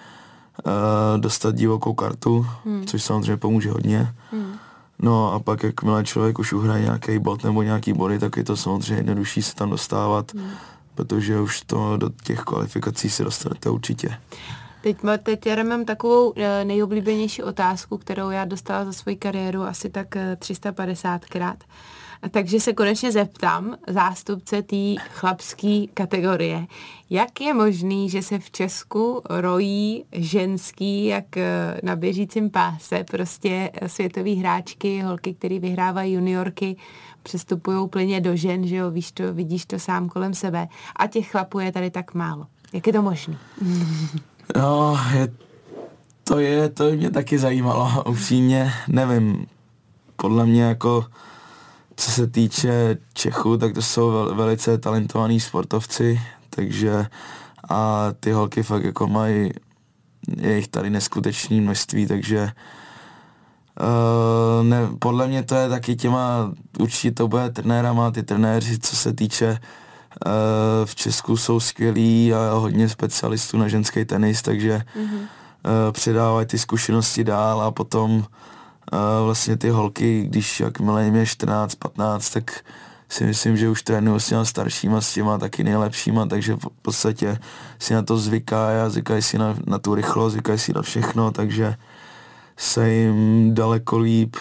uh, 0.66 1.20
dostat 1.20 1.54
divokou 1.54 1.94
kartu, 1.94 2.46
hmm. 2.64 2.86
což 2.86 3.02
samozřejmě 3.02 3.36
pomůže 3.36 3.70
hodně. 3.70 4.14
Hmm. 4.32 4.52
No 4.98 5.32
a 5.32 5.38
pak 5.38 5.62
jakmile 5.62 6.04
člověk 6.04 6.38
už 6.38 6.52
uhraje 6.52 6.82
nějaký 6.82 7.18
bod 7.18 7.44
nebo 7.44 7.62
nějaký 7.62 7.92
body, 7.92 8.18
tak 8.18 8.36
je 8.36 8.44
to 8.44 8.56
samozřejmě 8.56 8.94
jednodušší 8.94 9.42
se 9.42 9.54
tam 9.54 9.70
dostávat, 9.70 10.34
hmm. 10.34 10.50
protože 10.94 11.40
už 11.40 11.62
to 11.62 11.96
do 11.96 12.10
těch 12.22 12.40
kvalifikací 12.40 13.10
se 13.10 13.24
dostanete 13.24 13.70
určitě. 13.70 14.18
Teď, 14.88 14.96
teď 15.22 15.46
já 15.46 15.62
mám 15.62 15.84
takovou 15.84 16.32
eh, 16.36 16.64
nejoblíbenější 16.64 17.42
otázku, 17.42 17.98
kterou 17.98 18.30
já 18.30 18.44
dostala 18.44 18.84
za 18.84 18.92
svoji 18.92 19.16
kariéru 19.16 19.62
asi 19.62 19.90
tak 19.90 20.14
350krát. 20.14 21.56
Eh, 22.22 22.28
takže 22.28 22.60
se 22.60 22.72
konečně 22.72 23.12
zeptám 23.12 23.76
zástupce 23.88 24.62
té 24.62 24.94
chlapské 25.10 25.84
kategorie. 25.94 26.66
Jak 27.10 27.40
je 27.40 27.54
možný, 27.54 28.10
že 28.10 28.22
se 28.22 28.38
v 28.38 28.50
Česku 28.50 29.22
rojí 29.30 30.04
ženský, 30.12 31.06
jak 31.06 31.36
eh, 31.36 31.80
na 31.82 31.96
běžícím 31.96 32.50
páse, 32.50 33.04
prostě 33.04 33.70
světový 33.86 34.34
hráčky, 34.34 35.00
holky, 35.00 35.34
které 35.34 35.58
vyhrávají 35.58 36.12
juniorky, 36.12 36.76
přestupují 37.22 37.88
plně 37.88 38.20
do 38.20 38.36
žen, 38.36 38.66
že 38.66 38.76
jo, 38.76 38.90
víš 38.90 39.12
to, 39.12 39.34
vidíš 39.34 39.66
to 39.66 39.78
sám 39.78 40.08
kolem 40.08 40.34
sebe. 40.34 40.68
A 40.96 41.06
těch 41.06 41.30
chlapů 41.30 41.58
je 41.58 41.72
tady 41.72 41.90
tak 41.90 42.14
málo. 42.14 42.46
Jak 42.72 42.86
je 42.86 42.92
to 42.92 43.02
možné? 43.02 43.38
No, 44.56 44.98
je, 45.14 45.28
to 46.24 46.38
je, 46.38 46.68
to 46.68 46.90
mě 46.90 47.10
taky 47.10 47.38
zajímalo, 47.38 48.04
upřímně, 48.04 48.72
nevím. 48.88 49.46
Podle 50.16 50.46
mě 50.46 50.62
jako 50.62 51.06
co 51.98 52.10
se 52.10 52.26
týče 52.26 52.96
Čechů, 53.14 53.58
tak 53.58 53.74
to 53.74 53.82
jsou 53.82 54.10
vel, 54.10 54.34
velice 54.34 54.78
talentovaní 54.78 55.40
sportovci, 55.40 56.20
takže 56.50 57.06
a 57.70 58.08
ty 58.20 58.32
holky 58.32 58.62
fakt 58.62 58.84
jako 58.84 59.06
mají, 59.06 59.50
je 60.36 60.56
jich 60.56 60.68
tady 60.68 60.90
neskutečné 60.90 61.60
množství, 61.60 62.06
takže 62.06 62.50
uh, 63.80 64.66
ne, 64.66 64.88
podle 64.98 65.28
mě 65.28 65.42
to 65.42 65.54
je 65.54 65.68
taky 65.68 65.96
těma, 65.96 66.52
určitě 66.78 67.10
to 67.10 67.28
bude 67.28 67.50
trenérama, 67.50 68.10
ty 68.10 68.22
trenéři, 68.22 68.78
co 68.78 68.96
se 68.96 69.12
týče 69.12 69.58
v 70.84 70.94
Česku 70.94 71.36
jsou 71.36 71.60
skvělí 71.60 72.34
a 72.34 72.52
hodně 72.52 72.88
specialistů 72.88 73.58
na 73.58 73.68
ženský 73.68 74.04
tenis, 74.04 74.42
takže 74.42 74.82
mm-hmm. 74.96 75.18
uh, 75.18 75.92
předávají 75.92 76.46
ty 76.46 76.58
zkušenosti 76.58 77.24
dál 77.24 77.62
a 77.62 77.70
potom 77.70 78.24
a 78.92 79.22
vlastně 79.22 79.56
ty 79.56 79.70
holky, 79.70 80.24
když 80.28 80.60
jakmile 80.60 81.04
jim 81.04 81.14
je 81.14 81.26
14, 81.26 81.74
15, 81.74 82.30
tak 82.30 82.64
si 83.08 83.24
myslím, 83.24 83.56
že 83.56 83.68
už 83.68 83.82
trénuju 83.82 84.18
s 84.18 84.26
těma 84.26 84.44
staršíma, 84.44 85.00
s 85.00 85.12
těma 85.12 85.38
taky 85.38 85.64
nejlepšíma, 85.64 86.26
takže 86.26 86.54
v 86.54 86.82
podstatě 86.82 87.38
si 87.78 87.94
na 87.94 88.02
to 88.02 88.16
zvyká 88.16 88.84
a 88.84 88.88
zvykají 88.88 89.22
si 89.22 89.38
na, 89.38 89.56
na 89.66 89.78
tu 89.78 89.94
rychlost, 89.94 90.32
zvykají 90.32 90.58
si 90.58 90.72
na 90.72 90.82
všechno, 90.82 91.30
takže 91.30 91.74
se 92.56 92.90
jim 92.90 93.54
daleko 93.54 93.98
líp 93.98 94.36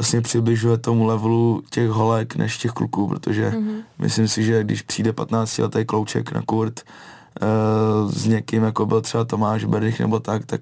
vlastně 0.00 0.20
přibližuje 0.20 0.78
tomu 0.78 1.04
levelu 1.04 1.62
těch 1.70 1.88
holek 1.88 2.36
než 2.36 2.58
těch 2.58 2.70
kluků, 2.70 3.08
protože 3.08 3.50
mm-hmm. 3.50 3.82
myslím 3.98 4.28
si, 4.28 4.44
že 4.44 4.64
když 4.64 4.82
přijde 4.82 5.12
15 5.12 5.58
letý 5.58 5.84
klouček 5.84 6.32
na 6.32 6.42
kurt 6.42 6.80
uh, 7.42 8.12
s 8.12 8.26
někým, 8.26 8.62
jako 8.62 8.86
byl 8.86 9.00
třeba 9.00 9.24
Tomáš 9.24 9.64
Berdych 9.64 10.00
nebo 10.00 10.20
tak, 10.20 10.46
tak 10.46 10.60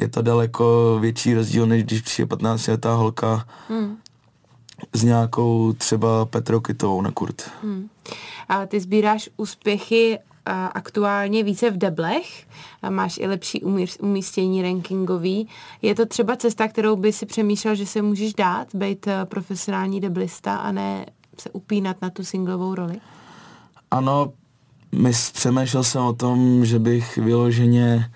je 0.00 0.08
to 0.08 0.22
daleko 0.22 0.98
větší 1.00 1.34
rozdíl, 1.34 1.66
než 1.66 1.84
když 1.84 2.00
přijde 2.00 2.26
15 2.26 2.66
letá 2.66 2.94
holka 2.94 3.46
hmm. 3.68 3.96
s 4.92 5.02
nějakou 5.02 5.72
třeba 5.72 6.24
Petrou 6.24 6.60
Kytovou 6.60 7.02
na 7.02 7.10
kurt. 7.10 7.50
Hmm. 7.62 7.88
A 8.48 8.66
ty 8.66 8.80
sbíráš 8.80 9.30
úspěchy 9.36 10.18
aktuálně 10.66 11.42
více 11.42 11.70
v 11.70 11.78
deblech, 11.78 12.46
máš 12.90 13.18
i 13.18 13.26
lepší 13.26 13.62
umístění 14.00 14.62
rankingový. 14.62 15.48
Je 15.82 15.94
to 15.94 16.06
třeba 16.06 16.36
cesta, 16.36 16.68
kterou 16.68 16.96
by 16.96 17.12
si 17.12 17.26
přemýšlel, 17.26 17.74
že 17.74 17.86
se 17.86 18.02
můžeš 18.02 18.34
dát, 18.34 18.74
být 18.74 19.06
eh, 19.06 19.24
profesionální 19.24 20.00
deblista 20.00 20.56
a 20.56 20.72
ne 20.72 21.06
se 21.40 21.50
upínat 21.50 21.96
na 22.02 22.10
tu 22.10 22.24
singlovou 22.24 22.74
roli? 22.74 23.00
Ano, 23.90 24.32
my 24.92 25.12
přemýšlel 25.32 25.84
jsem 25.84 26.02
o 26.02 26.12
tom, 26.12 26.64
že 26.64 26.78
bych 26.78 27.16
vyloženě 27.16 28.10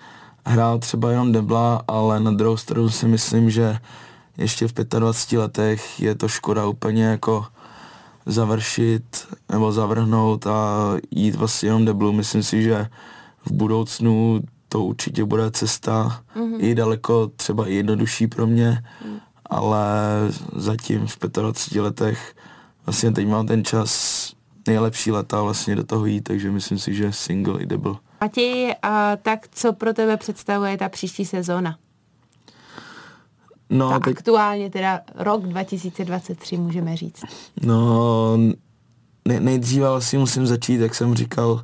hrál 0.47 0.79
třeba 0.79 1.11
jenom 1.11 1.33
debla, 1.33 1.83
ale 1.89 2.21
na 2.21 2.31
druhou 2.31 2.57
stranu 2.57 2.91
si 2.91 3.09
myslím, 3.09 3.51
že 3.51 3.79
ještě 4.39 4.69
v 4.69 4.73
25 4.73 5.39
letech 5.39 6.01
je 6.01 6.15
to 6.15 6.29
škoda 6.29 6.67
úplně 6.67 7.05
jako 7.05 7.47
završit 8.27 9.29
nebo 9.51 9.73
zavrhnout 9.73 10.47
a 10.47 10.93
jít 11.11 11.35
vlastně 11.35 11.69
jenom 11.69 11.85
deblu. 11.85 12.13
Myslím 12.13 12.43
si, 12.43 12.63
že 12.63 12.87
v 13.47 13.53
budoucnu 13.53 14.41
to 14.69 14.85
určitě 14.85 15.25
bude 15.25 15.51
cesta 15.51 16.23
mm-hmm. 16.37 16.57
i 16.59 16.75
daleko 16.75 17.27
třeba 17.37 17.67
i 17.67 17.75
jednodušší 17.75 18.27
pro 18.27 18.47
mě, 18.47 18.83
mm. 19.05 19.19
ale 19.47 19.89
zatím 20.57 21.07
v 21.07 21.19
25 21.41 21.83
letech 21.83 22.35
vlastně 22.87 23.13
teď 23.13 23.27
mám 23.29 23.47
ten 23.47 23.65
čas 23.65 24.33
nejlepší 24.67 25.11
leta 25.11 25.43
vlastně 25.43 25.77
do 25.77 25.85
toho 25.85 26.07
jít, 26.07 26.21
takže 26.21 26.51
myslím 26.51 26.79
si, 26.79 26.95
že 26.95 27.13
single 27.13 27.63
i 27.63 27.67
double. 27.67 27.95
Matěj, 28.21 28.75
a 28.83 29.17
tak 29.17 29.49
co 29.51 29.73
pro 29.73 29.93
tebe 29.93 30.17
představuje 30.17 30.79
ta 30.79 30.89
příští 30.89 31.25
sezóna? 31.25 31.79
No, 33.73 33.91
tak 33.91 34.05
teď... 34.05 34.17
aktuálně 34.17 34.71
teda 34.71 35.01
rok 35.15 35.43
2023 35.43 36.57
můžeme 36.57 36.97
říct. 36.97 37.23
No, 37.63 38.37
ne, 39.29 39.41
nejdříve 39.41 39.89
asi 39.89 40.19
musím 40.19 40.47
začít, 40.47 40.81
jak 40.81 40.95
jsem 40.95 41.15
říkal, 41.15 41.63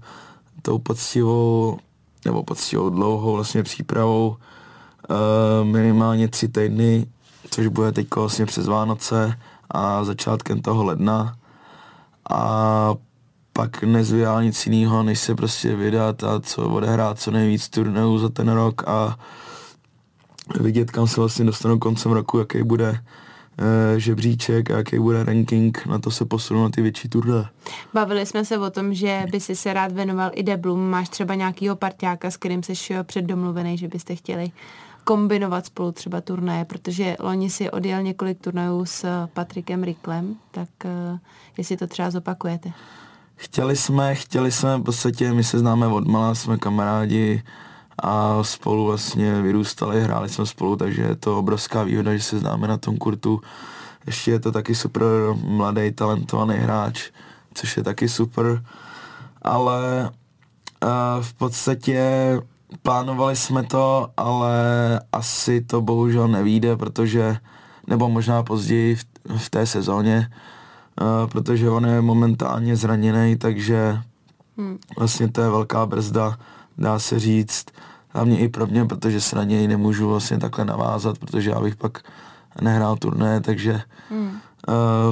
tou 0.62 0.78
poctivou, 0.78 1.78
nebo 2.24 2.42
poctivou 2.42 2.90
dlouhou 2.90 3.32
vlastně 3.32 3.62
přípravou, 3.62 4.28
uh, 4.28 5.66
minimálně 5.66 6.28
tři 6.28 6.48
týdny, 6.48 7.06
což 7.50 7.66
bude 7.66 7.92
teď 7.92 8.06
vlastně 8.16 8.46
přes 8.46 8.66
Vánoce 8.66 9.38
a 9.70 10.04
začátkem 10.04 10.62
toho 10.62 10.84
ledna. 10.84 11.36
A 12.30 12.94
pak 13.52 13.82
nezbývá 13.82 14.42
nic 14.42 14.66
jiného, 14.66 15.02
než 15.02 15.18
se 15.18 15.34
prostě 15.34 15.76
vydat 15.76 16.24
a 16.24 16.40
co 16.40 16.68
odehrát 16.68 17.20
co 17.20 17.30
nejvíc 17.30 17.68
turnajů 17.68 18.18
za 18.18 18.28
ten 18.28 18.48
rok 18.48 18.88
a 18.88 19.18
vidět, 20.60 20.90
kam 20.90 21.06
se 21.06 21.20
vlastně 21.20 21.44
dostanu 21.44 21.78
koncem 21.78 22.12
roku, 22.12 22.38
jaký 22.38 22.62
bude 22.62 23.00
e, 23.58 24.00
žebříček 24.00 24.70
a 24.70 24.76
jaký 24.76 24.98
bude 24.98 25.24
ranking, 25.24 25.86
na 25.86 25.98
to 25.98 26.10
se 26.10 26.24
posunu 26.24 26.62
na 26.62 26.70
ty 26.70 26.82
větší 26.82 27.08
turné. 27.08 27.48
Bavili 27.94 28.26
jsme 28.26 28.44
se 28.44 28.58
o 28.58 28.70
tom, 28.70 28.94
že 28.94 29.26
by 29.32 29.40
si 29.40 29.56
se 29.56 29.72
rád 29.72 29.92
věnoval 29.92 30.30
i 30.34 30.42
deblům. 30.42 30.90
Máš 30.90 31.08
třeba 31.08 31.34
nějakýho 31.34 31.76
parťáka, 31.76 32.30
s 32.30 32.36
kterým 32.36 32.62
jsi 32.62 32.72
předdomluvený, 33.02 33.78
že 33.78 33.88
byste 33.88 34.14
chtěli 34.14 34.50
kombinovat 35.04 35.66
spolu 35.66 35.92
třeba 35.92 36.20
turnaje, 36.20 36.64
protože 36.64 37.16
loni 37.20 37.50
si 37.50 37.70
odjel 37.70 38.02
několik 38.02 38.40
turnajů 38.40 38.84
s 38.84 39.26
Patrikem 39.34 39.82
Riklem, 39.82 40.36
tak 40.50 40.68
jestli 41.56 41.76
to 41.76 41.86
třeba 41.86 42.10
zopakujete. 42.10 42.72
Chtěli 43.36 43.76
jsme, 43.76 44.14
chtěli 44.14 44.52
jsme, 44.52 44.76
v 44.76 44.82
podstatě 44.82 45.32
my 45.32 45.44
se 45.44 45.58
známe 45.58 45.86
od 45.86 46.06
mala, 46.06 46.34
jsme 46.34 46.58
kamarádi 46.58 47.42
a 47.98 48.44
spolu 48.44 48.86
vlastně 48.86 49.42
vyrůstali, 49.42 50.02
hráli 50.02 50.28
jsme 50.28 50.46
spolu, 50.46 50.76
takže 50.76 51.02
je 51.02 51.16
to 51.16 51.38
obrovská 51.38 51.82
výhoda, 51.82 52.16
že 52.16 52.22
se 52.22 52.38
známe 52.38 52.68
na 52.68 52.76
tom 52.76 52.96
kurtu. 52.96 53.40
Ještě 54.06 54.30
je 54.30 54.40
to 54.40 54.52
taky 54.52 54.74
super 54.74 55.02
mladý, 55.44 55.92
talentovaný 55.92 56.54
hráč, 56.54 57.10
což 57.54 57.76
je 57.76 57.82
taky 57.82 58.08
super, 58.08 58.64
ale 59.42 60.10
uh, 60.84 61.22
v 61.22 61.34
podstatě 61.34 62.02
plánovali 62.82 63.36
jsme 63.36 63.62
to, 63.62 64.08
ale 64.16 64.54
asi 65.12 65.60
to 65.60 65.80
bohužel 65.80 66.28
nevíde, 66.28 66.76
protože, 66.76 67.36
nebo 67.86 68.08
možná 68.08 68.42
později 68.42 68.96
v, 68.96 69.04
v 69.36 69.50
té 69.50 69.66
sezóně, 69.66 70.30
uh, 71.00 71.30
protože 71.30 71.70
on 71.70 71.86
je 71.86 72.00
momentálně 72.00 72.76
zraněný, 72.76 73.36
takže 73.36 73.98
hmm. 74.58 74.78
vlastně 74.98 75.28
to 75.28 75.40
je 75.40 75.48
velká 75.48 75.86
brzda, 75.86 76.38
dá 76.78 76.98
se 76.98 77.18
říct, 77.18 77.66
hlavně 78.08 78.38
i 78.38 78.48
pro 78.48 78.66
mě, 78.66 78.84
protože 78.84 79.20
se 79.20 79.36
na 79.36 79.44
něj 79.44 79.68
nemůžu 79.68 80.08
vlastně 80.08 80.38
takhle 80.38 80.64
navázat, 80.64 81.18
protože 81.18 81.50
já 81.50 81.60
bych 81.60 81.76
pak 81.76 82.02
nehrál 82.60 82.96
turné, 82.96 83.40
takže 83.40 83.80
hmm. 84.10 84.40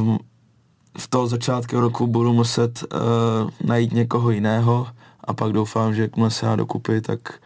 uh, 0.07 0.17
v 0.99 1.09
toho 1.09 1.27
začátku 1.27 1.81
roku 1.81 2.07
budu 2.07 2.33
muset 2.33 2.85
uh, 2.85 3.51
najít 3.69 3.93
někoho 3.93 4.31
jiného 4.31 4.87
a 5.25 5.35
pak 5.35 5.53
doufám, 5.53 5.95
že 5.95 6.03
jakmile 6.03 6.31
se 6.31 6.47
já 6.47 6.57
dokupy, 6.57 7.01
tak, 7.01 7.21
tak 7.23 7.41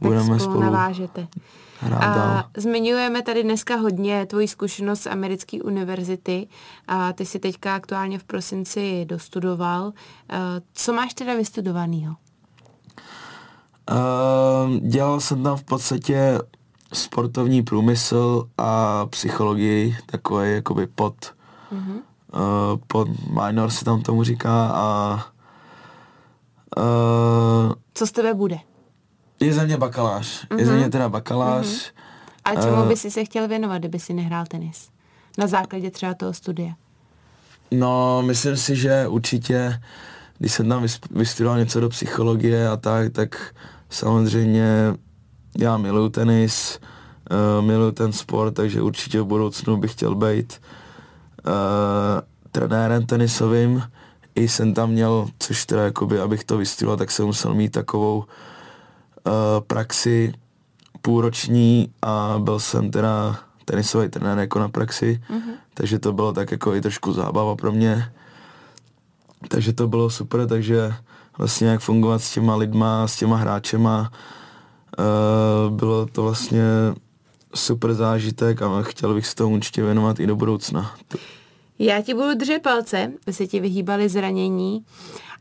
budeme 0.00 0.24
spolu, 0.24 0.38
spolu 0.38 0.60
navážete. 0.60 1.26
A 1.96 2.14
dál. 2.14 2.44
zmiňujeme 2.56 3.22
tady 3.22 3.42
dneska 3.42 3.76
hodně 3.76 4.26
tvoji 4.26 4.48
zkušenost 4.48 5.00
z 5.00 5.06
americké 5.06 5.62
univerzity. 5.62 6.48
A 6.88 7.12
ty 7.12 7.26
jsi 7.26 7.38
teďka 7.38 7.74
aktuálně 7.74 8.18
v 8.18 8.24
prosinci 8.24 9.04
dostudoval. 9.08 9.86
Uh, 9.86 9.92
co 10.74 10.92
máš 10.92 11.14
teda 11.14 11.34
vystudovanýho? 11.34 12.14
Uh, 13.90 14.76
dělal 14.76 15.20
jsem 15.20 15.42
tam 15.42 15.56
v 15.56 15.64
podstatě 15.64 16.38
sportovní 16.92 17.62
průmysl 17.62 18.48
a 18.58 19.06
psychologii, 19.06 19.96
takové 20.06 20.48
jakoby 20.48 20.86
pod, 20.86 21.14
mm-hmm. 21.72 22.00
uh, 22.32 22.80
pod 22.86 23.08
minor 23.44 23.70
se 23.70 23.84
tam 23.84 24.02
tomu 24.02 24.24
říká 24.24 24.70
a 24.74 25.14
uh, 26.76 27.72
Co 27.94 28.06
z 28.06 28.12
tebe 28.12 28.34
bude? 28.34 28.58
Je 29.40 29.52
ze 29.52 29.66
mě 29.66 29.76
bakalář. 29.76 30.46
Mm-hmm. 30.46 30.58
Je 30.58 30.66
mhm. 30.66 30.76
mě 30.76 30.90
teda 30.90 31.08
bakalář. 31.08 31.66
Mm-hmm. 31.66 31.92
A 32.44 32.54
čemu 32.62 32.82
uh, 32.82 32.88
by 32.88 32.96
si 32.96 33.10
se 33.10 33.24
chtěl 33.24 33.48
věnovat, 33.48 33.78
kdyby 33.78 33.98
si 33.98 34.14
nehrál 34.14 34.44
tenis? 34.46 34.88
Na 35.38 35.46
základě 35.46 35.90
třeba 35.90 36.14
toho 36.14 36.34
studia. 36.34 36.72
No, 37.70 38.22
myslím 38.22 38.56
si, 38.56 38.76
že 38.76 39.06
určitě, 39.08 39.82
když 40.38 40.52
jsem 40.52 40.68
tam 40.68 40.86
vystudoval 41.10 41.58
něco 41.58 41.80
do 41.80 41.88
psychologie 41.88 42.68
a 42.68 42.76
tak, 42.76 43.12
tak 43.12 43.54
samozřejmě 43.90 44.94
já 45.58 45.76
miluju 45.76 46.08
tenis, 46.08 46.78
uh, 47.30 47.64
miluju 47.64 47.92
ten 47.92 48.12
sport, 48.12 48.54
takže 48.54 48.82
určitě 48.82 49.20
v 49.20 49.24
budoucnu 49.24 49.76
bych 49.76 49.92
chtěl 49.92 50.14
být 50.14 50.60
uh, 51.46 51.52
trenérem 52.50 53.06
tenisovým. 53.06 53.82
I 54.34 54.48
jsem 54.48 54.74
tam 54.74 54.90
měl, 54.90 55.28
což 55.38 55.66
teda 55.66 55.82
jakoby, 55.82 56.20
abych 56.20 56.44
to 56.44 56.58
vystudoval, 56.58 56.96
tak 56.96 57.10
jsem 57.10 57.26
musel 57.26 57.54
mít 57.54 57.70
takovou 57.70 58.18
uh, 58.18 58.24
praxi 59.66 60.32
půlroční 61.02 61.92
a 62.02 62.34
byl 62.38 62.60
jsem 62.60 62.90
teda 62.90 63.38
tenisový 63.64 64.08
trenér 64.08 64.38
jako 64.38 64.58
na 64.58 64.68
praxi, 64.68 65.20
mm-hmm. 65.30 65.54
takže 65.74 65.98
to 65.98 66.12
bylo 66.12 66.32
tak 66.32 66.50
jako 66.50 66.74
i 66.74 66.80
trošku 66.80 67.12
zábava 67.12 67.56
pro 67.56 67.72
mě. 67.72 68.12
Takže 69.48 69.72
to 69.72 69.88
bylo 69.88 70.10
super, 70.10 70.46
takže 70.46 70.94
vlastně 71.40 71.68
jak 71.68 71.80
fungovat 71.80 72.22
s 72.22 72.34
těma 72.34 72.56
lidma, 72.56 73.08
s 73.08 73.16
těma 73.16 73.36
hráčema, 73.36 74.10
Uh, 74.98 75.76
bylo 75.76 76.06
to 76.06 76.22
vlastně 76.22 76.62
super 77.54 77.94
zážitek 77.94 78.62
a 78.62 78.82
chtěl 78.82 79.14
bych 79.14 79.26
se 79.26 79.34
tomu 79.34 79.54
určitě 79.54 79.82
věnovat 79.82 80.20
i 80.20 80.26
do 80.26 80.36
budoucna. 80.36 80.94
Já 81.78 82.02
ti 82.02 82.14
budu 82.14 82.34
držet 82.34 82.62
palce, 82.62 83.12
aby 83.26 83.32
se 83.32 83.46
ti 83.46 83.60
vyhýbali 83.60 84.08
zranění 84.08 84.84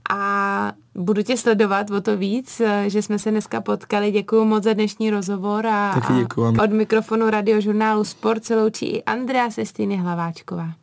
a 0.09 0.71
budu 0.95 1.23
tě 1.23 1.37
sledovat 1.37 1.91
o 1.91 2.01
to 2.01 2.17
víc, 2.17 2.59
eh, 2.59 2.83
že 2.87 3.01
jsme 3.01 3.19
se 3.19 3.31
dneska 3.31 3.61
potkali. 3.61 4.11
Děkuji 4.11 4.45
moc 4.45 4.63
za 4.63 4.73
dnešní 4.73 5.09
rozhovor 5.09 5.67
a, 5.67 5.91
a 5.91 6.63
od 6.63 6.71
mikrofonu 6.71 7.29
radiožurnálu 7.29 8.03
Sport 8.03 8.45
se 8.45 8.55
loučí 8.55 8.85
i 8.85 9.03
Andrea 9.03 9.51
Sestýny 9.51 9.97
Hlaváčková. 9.97 10.78